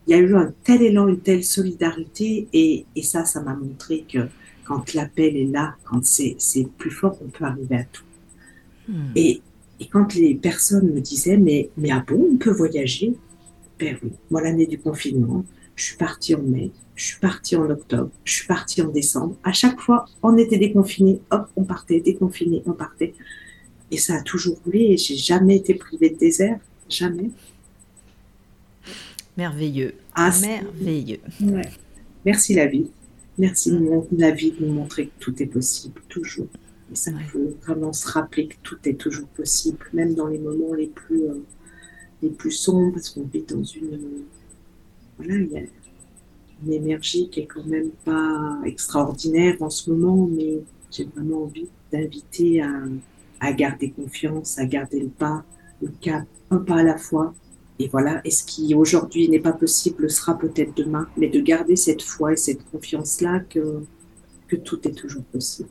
il 0.07 0.11
y 0.13 0.15
a 0.15 0.19
eu 0.19 0.35
un 0.35 0.53
tel 0.65 0.83
élan, 0.83 1.09
une 1.09 1.21
telle 1.21 1.45
solidarité, 1.45 2.49
et, 2.53 2.85
et 2.97 3.03
ça, 3.03 3.25
ça 3.25 3.41
m'a 3.41 3.55
montré 3.55 4.05
que 4.13 4.29
quand 4.65 4.95
l'appel 4.95 5.37
est 5.37 5.47
là, 5.47 5.77
quand 5.85 6.05
c'est 6.05 6.37
plus 6.79 6.91
fort, 6.91 7.19
on 7.23 7.29
peut 7.29 7.45
arriver 7.45 7.77
à 7.77 7.85
tout. 7.85 8.05
Hmm. 8.89 9.13
Et, 9.17 9.41
et, 9.81 9.87
quand 9.87 10.15
les 10.15 10.35
personnes 10.35 10.93
me 10.93 11.01
disaient, 11.01 11.37
mais, 11.37 11.71
mais 11.77 11.91
ah 11.91 12.05
bon, 12.07 12.29
on 12.33 12.37
peut 12.37 12.53
voyager? 12.53 13.15
Ben 13.79 13.97
oui, 14.03 14.13
moi 14.31 14.43
l'année 14.43 14.67
du 14.67 14.79
confinement, 14.79 15.45
je 15.75 15.85
suis 15.85 15.97
partie 15.97 16.35
en 16.35 16.43
mai, 16.43 16.71
je 16.95 17.07
suis 17.07 17.19
partie 17.19 17.57
en 17.57 17.69
octobre, 17.71 18.11
je 18.25 18.33
suis 18.35 18.47
partie 18.47 18.83
en 18.83 18.89
décembre. 18.89 19.37
À 19.43 19.53
chaque 19.53 19.81
fois, 19.81 20.05
on 20.23 20.37
était 20.37 20.59
déconfinés, 20.59 21.21
hop, 21.31 21.49
on 21.57 21.65
partait, 21.65 22.01
déconfinés, 22.01 22.63
on 22.67 22.73
partait. 22.73 23.15
Et 23.91 23.97
ça 23.97 24.17
a 24.17 24.23
toujours 24.23 24.59
roulé, 24.65 24.81
et 24.81 24.97
j'ai 24.99 25.17
jamais 25.17 25.57
été 25.57 25.75
privée 25.75 26.11
de 26.11 26.19
désert, 26.19 26.61
jamais. 26.89 27.31
Merveilleux. 29.37 29.95
Ah, 30.15 30.31
Merveilleux. 30.43 31.21
Merci 32.25 32.55
la 32.55 32.67
vie. 32.67 32.91
Merci 33.39 33.73
la 34.13 34.31
vie 34.31 34.53
de 34.53 34.67
nous 34.67 34.75
montrer 34.75 35.07
que 35.07 35.13
tout 35.19 35.43
est 35.43 35.47
possible, 35.47 36.03
toujours. 36.11 36.49
Et 36.93 36.97
ça, 36.97 37.13
il 37.13 37.25
faut 37.27 37.57
vraiment 37.63 37.93
se 37.93 38.09
rappeler 38.09 38.49
que 38.49 38.57
tout 38.63 38.79
est 38.85 38.95
toujours 38.99 39.29
possible, 39.29 39.79
même 39.93 40.15
dans 40.15 40.27
les 40.27 40.39
moments 40.39 40.75
les 40.75 40.89
plus, 40.89 41.25
euh, 41.25 41.45
les 42.23 42.31
plus 42.31 42.51
sombres, 42.51 42.93
parce 42.95 43.11
qu'on 43.11 43.25
vit 43.25 43.43
dans 43.43 43.63
une. 43.63 44.25
voilà, 45.17 45.35
il 45.35 45.53
y 45.53 45.57
a 45.59 45.63
une 46.65 46.73
énergie 46.73 47.31
qui 47.31 47.41
est 47.41 47.47
quand 47.47 47.65
même 47.65 47.91
pas 48.05 48.59
extraordinaire 48.65 49.57
en 49.61 49.71
ce 49.71 49.91
moment, 49.91 50.29
mais 50.31 50.63
j'ai 50.91 51.05
vraiment 51.05 51.45
envie 51.45 51.69
d'inviter 51.93 52.63
à, 52.63 52.83
à 53.41 53.53
garder 53.53 53.91
confiance, 53.91 54.59
à 54.59 54.67
garder 54.67 55.01
le 55.01 55.09
pas, 55.09 55.45
le 55.81 55.89
cap, 56.01 56.27
un 56.51 56.59
pas 56.59 56.77
à 56.77 56.83
la 56.83 56.99
fois. 56.99 57.35
Et 57.79 57.89
voilà, 57.89 58.21
et 58.25 58.31
ce 58.31 58.45
qui 58.45 58.75
aujourd'hui 58.75 59.29
n'est 59.29 59.41
pas 59.41 59.53
possible 59.53 60.11
sera 60.11 60.37
peut-être 60.37 60.77
demain, 60.77 61.09
mais 61.17 61.29
de 61.29 61.41
garder 61.41 61.77
cette 61.77 62.03
foi 62.03 62.35
et 62.35 62.37
cette 62.37 62.69
confiance-là 62.71 63.41
que, 63.41 63.83
que 64.49 64.57
tout 64.57 64.87
est 64.87 64.93
toujours 64.93 65.25
possible. 65.25 65.71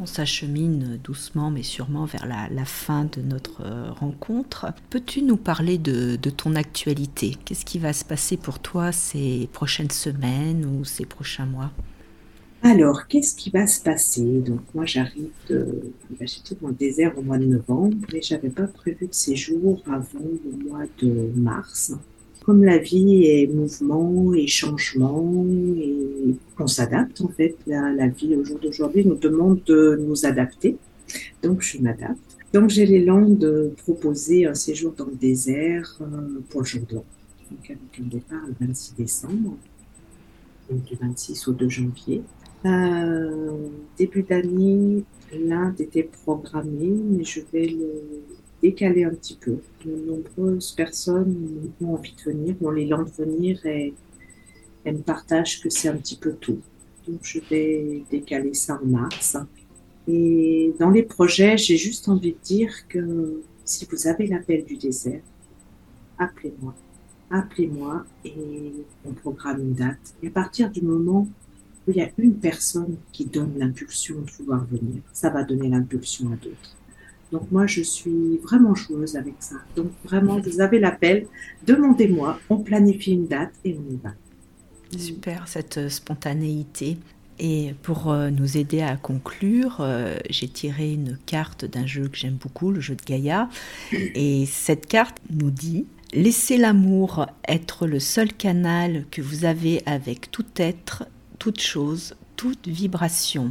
On 0.00 0.06
s'achemine 0.06 0.98
doucement 1.02 1.50
mais 1.50 1.64
sûrement 1.64 2.04
vers 2.04 2.26
la, 2.26 2.64
fin 2.64 3.04
de 3.04 3.20
notre 3.20 3.62
euh, 3.64 3.90
rencontre. 3.90 4.66
Peux-tu 4.90 5.22
nous 5.22 5.36
parler 5.36 5.76
de, 5.76 6.16
ton 6.30 6.54
actualité? 6.54 7.36
Qu'est-ce 7.44 7.64
qui 7.64 7.80
va 7.80 7.92
se 7.92 8.04
passer 8.04 8.36
pour 8.36 8.60
toi 8.60 8.92
ces 8.92 9.48
prochaines 9.52 9.90
semaines 9.90 10.64
ou 10.64 10.84
ces 10.84 11.04
prochains 11.04 11.46
mois? 11.46 11.72
Alors, 12.62 13.06
qu'est-ce 13.08 13.34
qui 13.34 13.50
va 13.50 13.66
se 13.66 13.80
passer? 13.80 14.40
Donc, 14.40 14.60
moi, 14.74 14.84
j'arrive. 14.84 15.30
Bah, 15.50 16.26
j'étais 16.26 16.54
dans 16.60 16.68
le 16.68 16.74
désert 16.74 17.16
au 17.18 17.22
mois 17.22 17.38
de 17.38 17.46
novembre 17.46 17.96
et 18.12 18.22
j'avais 18.22 18.50
pas 18.50 18.66
prévu 18.66 19.08
de 19.08 19.14
séjour 19.14 19.82
avant 19.86 20.20
le 20.20 20.68
mois 20.68 20.84
de 21.00 21.32
mars. 21.34 21.92
Comme 22.48 22.64
la 22.64 22.78
vie 22.78 23.26
est 23.26 23.46
mouvement 23.46 24.32
et 24.32 24.46
changement 24.46 25.44
et 25.76 26.34
qu'on 26.56 26.66
s'adapte, 26.66 27.20
en 27.20 27.28
fait, 27.28 27.54
la, 27.66 27.92
la 27.92 28.08
vie 28.08 28.34
au 28.36 28.42
jour 28.42 28.58
d'aujourd'hui 28.58 29.04
nous 29.04 29.16
demande 29.16 29.62
de 29.64 30.00
nous 30.00 30.24
adapter. 30.24 30.78
Donc, 31.42 31.60
je 31.60 31.76
m'adapte. 31.76 32.38
Donc, 32.54 32.70
j'ai 32.70 32.86
l'élan 32.86 33.28
de 33.28 33.74
proposer 33.76 34.46
un 34.46 34.54
séjour 34.54 34.94
dans 34.96 35.04
le 35.04 35.14
désert 35.14 35.98
euh, 36.00 36.40
pour 36.48 36.62
le 36.62 36.66
jour 36.66 36.80
de 36.88 36.94
l'an. 36.94 37.04
Donc, 37.50 37.64
avec 37.66 38.00
un 38.00 38.08
départ 38.08 38.40
le 38.46 38.66
26 38.66 38.94
décembre, 38.96 39.58
donc 40.70 40.84
du 40.84 40.94
26 40.94 41.48
au 41.48 41.52
2 41.52 41.68
janvier. 41.68 42.22
Euh, 42.64 43.68
début 43.98 44.22
d'année, 44.22 45.04
l'Inde 45.38 45.78
était 45.82 46.08
programmée, 46.24 46.96
mais 47.10 47.24
je 47.24 47.40
vais 47.52 47.66
le 47.66 47.92
décaler 48.62 49.04
un 49.04 49.10
petit 49.10 49.36
peu. 49.36 49.58
De 49.84 49.94
nombreuses 49.94 50.72
personnes 50.72 51.72
ont 51.80 51.94
envie 51.94 52.14
de 52.14 52.30
venir, 52.30 52.56
ont 52.62 52.70
l'élan 52.70 53.02
de 53.02 53.10
venir 53.10 53.64
et 53.66 53.94
elles 54.84 54.96
me 54.96 55.02
partagent 55.02 55.60
que 55.60 55.70
c'est 55.70 55.88
un 55.88 55.96
petit 55.96 56.16
peu 56.16 56.32
tôt. 56.34 56.58
Donc 57.06 57.20
je 57.22 57.40
vais 57.50 58.04
décaler 58.10 58.54
ça 58.54 58.80
en 58.82 58.86
mars. 58.86 59.36
Et 60.06 60.72
dans 60.78 60.90
les 60.90 61.02
projets, 61.02 61.56
j'ai 61.56 61.76
juste 61.76 62.08
envie 62.08 62.32
de 62.32 62.38
dire 62.42 62.72
que 62.88 63.42
si 63.64 63.86
vous 63.90 64.06
avez 64.06 64.26
l'appel 64.26 64.64
du 64.64 64.76
désert, 64.76 65.22
appelez-moi. 66.18 66.74
Appelez-moi 67.30 68.06
et 68.24 68.72
on 69.04 69.12
programme 69.12 69.60
une 69.60 69.74
date. 69.74 70.14
Et 70.22 70.28
à 70.28 70.30
partir 70.30 70.70
du 70.70 70.80
moment 70.80 71.28
il 71.88 71.96
y 71.96 72.02
a 72.02 72.10
une 72.18 72.34
personne 72.34 72.96
qui 73.12 73.24
donne 73.24 73.58
l'impulsion 73.58 74.20
de 74.20 74.30
vouloir 74.30 74.64
venir, 74.66 75.02
ça 75.12 75.30
va 75.30 75.42
donner 75.42 75.68
l'impulsion 75.68 76.30
à 76.32 76.36
d'autres. 76.36 76.77
Donc 77.32 77.50
moi, 77.50 77.66
je 77.66 77.82
suis 77.82 78.38
vraiment 78.38 78.74
joueuse 78.74 79.16
avec 79.16 79.34
ça. 79.40 79.56
Donc 79.76 79.90
vraiment, 80.04 80.40
vous 80.40 80.60
avez 80.60 80.78
l'appel, 80.78 81.26
demandez-moi, 81.66 82.38
on 82.48 82.58
planifie 82.58 83.12
une 83.12 83.26
date 83.26 83.52
et 83.64 83.76
on 83.78 83.92
y 83.92 83.96
va. 83.96 84.14
Super, 84.96 85.48
cette 85.48 85.78
euh, 85.78 85.88
spontanéité. 85.88 86.98
Et 87.38 87.74
pour 87.82 88.10
euh, 88.10 88.30
nous 88.30 88.56
aider 88.56 88.80
à 88.80 88.96
conclure, 88.96 89.76
euh, 89.80 90.16
j'ai 90.28 90.48
tiré 90.48 90.92
une 90.92 91.18
carte 91.26 91.64
d'un 91.64 91.86
jeu 91.86 92.08
que 92.08 92.16
j'aime 92.16 92.34
beaucoup, 92.34 92.72
le 92.72 92.80
jeu 92.80 92.96
de 92.96 93.04
Gaïa. 93.04 93.48
Et 93.92 94.46
cette 94.46 94.86
carte 94.86 95.18
nous 95.30 95.50
dit 95.50 95.86
Laissez 96.14 96.56
l'amour 96.56 97.26
être 97.46 97.86
le 97.86 98.00
seul 98.00 98.32
canal 98.32 99.04
que 99.10 99.20
vous 99.20 99.44
avez 99.44 99.82
avec 99.84 100.30
tout 100.30 100.46
être 100.56 101.04
toute 101.38 101.60
chose, 101.60 102.16
toute 102.34 102.66
vibration. 102.66 103.50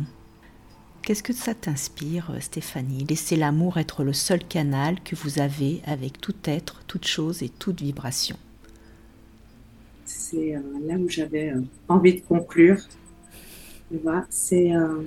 Qu'est-ce 1.08 1.24
que 1.24 1.32
ça 1.32 1.54
t'inspire, 1.54 2.36
Stéphanie? 2.42 3.06
Laissez 3.06 3.38
l'amour 3.38 3.78
être 3.78 4.04
le 4.04 4.12
seul 4.12 4.46
canal 4.46 5.02
que 5.06 5.16
vous 5.16 5.40
avez 5.40 5.80
avec 5.86 6.20
tout 6.20 6.36
être, 6.44 6.84
toute 6.86 7.08
chose 7.08 7.44
et 7.44 7.48
toute 7.48 7.80
vibration. 7.80 8.36
C'est 10.04 10.54
euh, 10.54 10.60
là 10.86 10.96
où 10.96 11.08
j'avais 11.08 11.52
euh, 11.52 11.62
envie 11.88 12.16
de 12.16 12.20
conclure. 12.20 12.82
C'est 14.30 14.76
euh, 14.76 15.02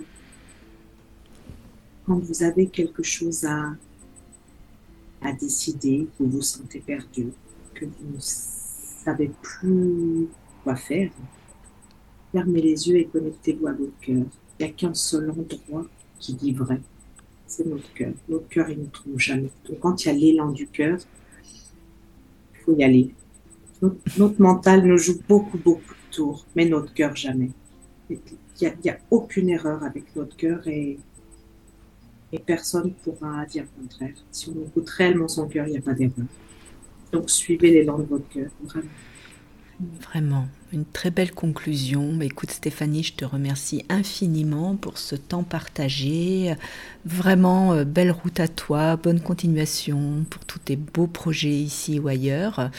quand 2.06 2.18
vous 2.18 2.44
avez 2.44 2.68
quelque 2.68 3.02
chose 3.02 3.44
à, 3.44 3.74
à 5.20 5.32
décider, 5.34 6.08
que 6.16 6.24
vous 6.24 6.30
vous 6.30 6.40
sentez 6.40 6.80
perdu, 6.80 7.26
que 7.74 7.84
vous 7.84 8.14
ne 8.14 8.20
savez 8.20 9.30
plus 9.42 10.28
quoi 10.64 10.76
faire, 10.76 11.10
Fermez 12.32 12.62
les 12.62 12.88
yeux 12.88 12.96
et 12.96 13.04
connectez-vous 13.04 13.66
à 13.66 13.72
votre 13.72 13.98
cœur. 14.00 14.24
N'y 14.60 14.66
a 14.66 14.68
qu'un 14.68 14.92
seul 14.92 15.30
endroit 15.30 15.86
qui 16.18 16.34
dit 16.34 16.52
vrai. 16.52 16.80
C'est 17.46 17.66
notre 17.66 17.90
cœur. 17.94 18.12
Notre 18.28 18.48
cœur, 18.48 18.68
il 18.68 18.80
ne 18.80 18.86
trompe 18.86 19.18
jamais. 19.18 19.50
Donc, 19.66 19.80
quand 19.80 20.04
il 20.04 20.08
y 20.08 20.10
a 20.10 20.14
l'élan 20.14 20.50
du 20.50 20.66
cœur, 20.66 20.98
il 21.42 22.60
faut 22.64 22.76
y 22.76 22.84
aller. 22.84 23.14
Notre, 23.80 24.40
mental 24.40 24.84
nous 24.84 24.98
joue 24.98 25.18
beaucoup, 25.26 25.56
beaucoup 25.56 25.94
de 25.94 26.14
tours, 26.14 26.44
mais 26.54 26.68
notre 26.68 26.92
cœur, 26.92 27.16
jamais. 27.16 27.50
Il 28.10 28.18
n'y 28.60 28.90
a, 28.90 28.98
aucune 29.10 29.48
erreur 29.48 29.82
avec 29.82 30.14
notre 30.14 30.36
cœur 30.36 30.68
et, 30.68 30.98
et 32.30 32.38
personne 32.38 32.88
ne 32.88 32.90
pourra 32.90 33.46
dire 33.46 33.64
le 33.64 33.82
contraire. 33.82 34.14
Si 34.30 34.50
on 34.50 34.66
écoute 34.66 34.90
réellement 34.90 35.28
son 35.28 35.48
cœur, 35.48 35.66
il 35.66 35.70
n'y 35.70 35.78
a 35.78 35.82
pas 35.82 35.94
d'erreur. 35.94 36.26
Donc, 37.12 37.30
suivez 37.30 37.70
l'élan 37.70 37.98
de 37.98 38.04
votre 38.04 38.28
cœur, 38.28 38.50
vraiment. 38.62 38.90
Vraiment, 40.02 40.46
une 40.72 40.84
très 40.84 41.10
belle 41.10 41.32
conclusion. 41.32 42.12
Bah, 42.14 42.24
écoute 42.24 42.50
Stéphanie, 42.50 43.02
je 43.02 43.14
te 43.14 43.24
remercie 43.24 43.84
infiniment 43.88 44.76
pour 44.76 44.98
ce 44.98 45.16
temps 45.16 45.42
partagé. 45.42 46.54
Vraiment, 47.04 47.72
euh, 47.72 47.84
belle 47.84 48.10
route 48.10 48.40
à 48.40 48.48
toi, 48.48 48.96
bonne 48.96 49.20
continuation 49.20 50.24
pour 50.28 50.44
tous 50.44 50.58
tes 50.58 50.76
beaux 50.76 51.06
projets 51.06 51.48
ici 51.48 51.98
ou 51.98 52.08
ailleurs. 52.08 52.70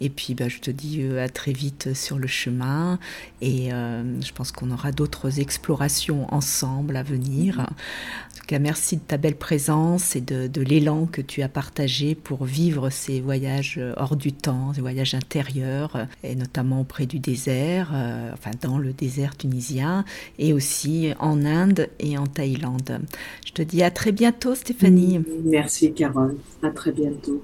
Et 0.00 0.10
puis, 0.10 0.34
bah, 0.34 0.48
je 0.48 0.58
te 0.58 0.70
dis 0.70 1.02
euh, 1.02 1.24
à 1.24 1.28
très 1.28 1.52
vite 1.52 1.94
sur 1.94 2.18
le 2.18 2.26
chemin. 2.26 2.98
Et 3.40 3.72
euh, 3.72 4.20
je 4.20 4.32
pense 4.32 4.52
qu'on 4.52 4.70
aura 4.70 4.92
d'autres 4.92 5.40
explorations 5.40 6.32
ensemble 6.32 6.96
à 6.96 7.02
venir. 7.02 7.60
En 7.60 8.38
tout 8.38 8.46
cas, 8.46 8.58
merci 8.58 8.96
de 8.96 9.02
ta 9.02 9.16
belle 9.16 9.36
présence 9.36 10.14
et 10.14 10.20
de, 10.20 10.46
de 10.46 10.60
l'élan 10.60 11.06
que 11.06 11.22
tu 11.22 11.42
as 11.42 11.48
partagé 11.48 12.14
pour 12.14 12.44
vivre 12.44 12.90
ces 12.90 13.20
voyages 13.20 13.80
hors 13.96 14.16
du 14.16 14.32
temps, 14.32 14.72
ces 14.74 14.80
voyages 14.80 15.14
intérieurs, 15.14 16.06
et 16.22 16.34
notamment 16.34 16.80
auprès 16.80 17.06
du 17.06 17.18
désert, 17.40 17.90
enfin 18.34 18.50
dans 18.60 18.78
le 18.78 18.92
désert 18.92 19.36
tunisien, 19.36 20.04
et 20.38 20.52
aussi 20.52 21.12
en 21.18 21.44
Inde 21.44 21.88
et 21.98 22.18
en 22.18 22.26
Thaïlande. 22.26 23.00
Je 23.46 23.52
te 23.52 23.62
dis 23.62 23.82
à 23.82 23.90
très 23.90 24.12
bientôt, 24.12 24.54
Stéphanie. 24.54 25.22
Merci, 25.44 25.92
Carole. 25.92 26.36
À 26.62 26.70
très 26.70 26.92
bientôt. 26.92 27.42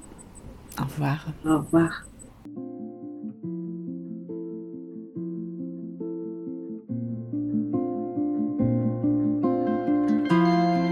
Au 0.78 0.84
revoir. 0.84 1.26
Au 1.46 1.58
revoir. 1.58 2.04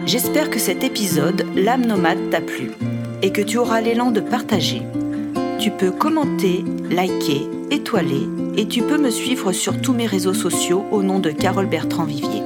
J'espère 0.07 0.49
que 0.49 0.59
cet 0.59 0.83
épisode, 0.85 1.45
L'âme 1.57 1.87
nomade, 1.87 2.31
t'a 2.31 2.41
plu 2.41 2.71
et 3.23 3.33
que 3.33 3.43
tu 3.43 3.59
auras 3.59 3.81
l'élan 3.81 4.11
de 4.11 4.21
partager. 4.21 4.83
Tu 5.59 5.71
peux 5.71 5.91
commenter, 5.91 6.65
liker, 6.91 7.49
étoiler 7.75 8.27
et 8.57 8.67
tu 8.69 8.83
peux 8.83 8.99
me 8.99 9.11
suivre 9.11 9.51
sur 9.53 9.81
tous 9.81 9.93
mes 9.93 10.07
réseaux 10.07 10.33
sociaux 10.33 10.85
au 10.93 11.03
nom 11.03 11.19
de 11.19 11.31
Carole 11.31 11.67
Bertrand 11.67 12.05
Vivier. 12.05 12.45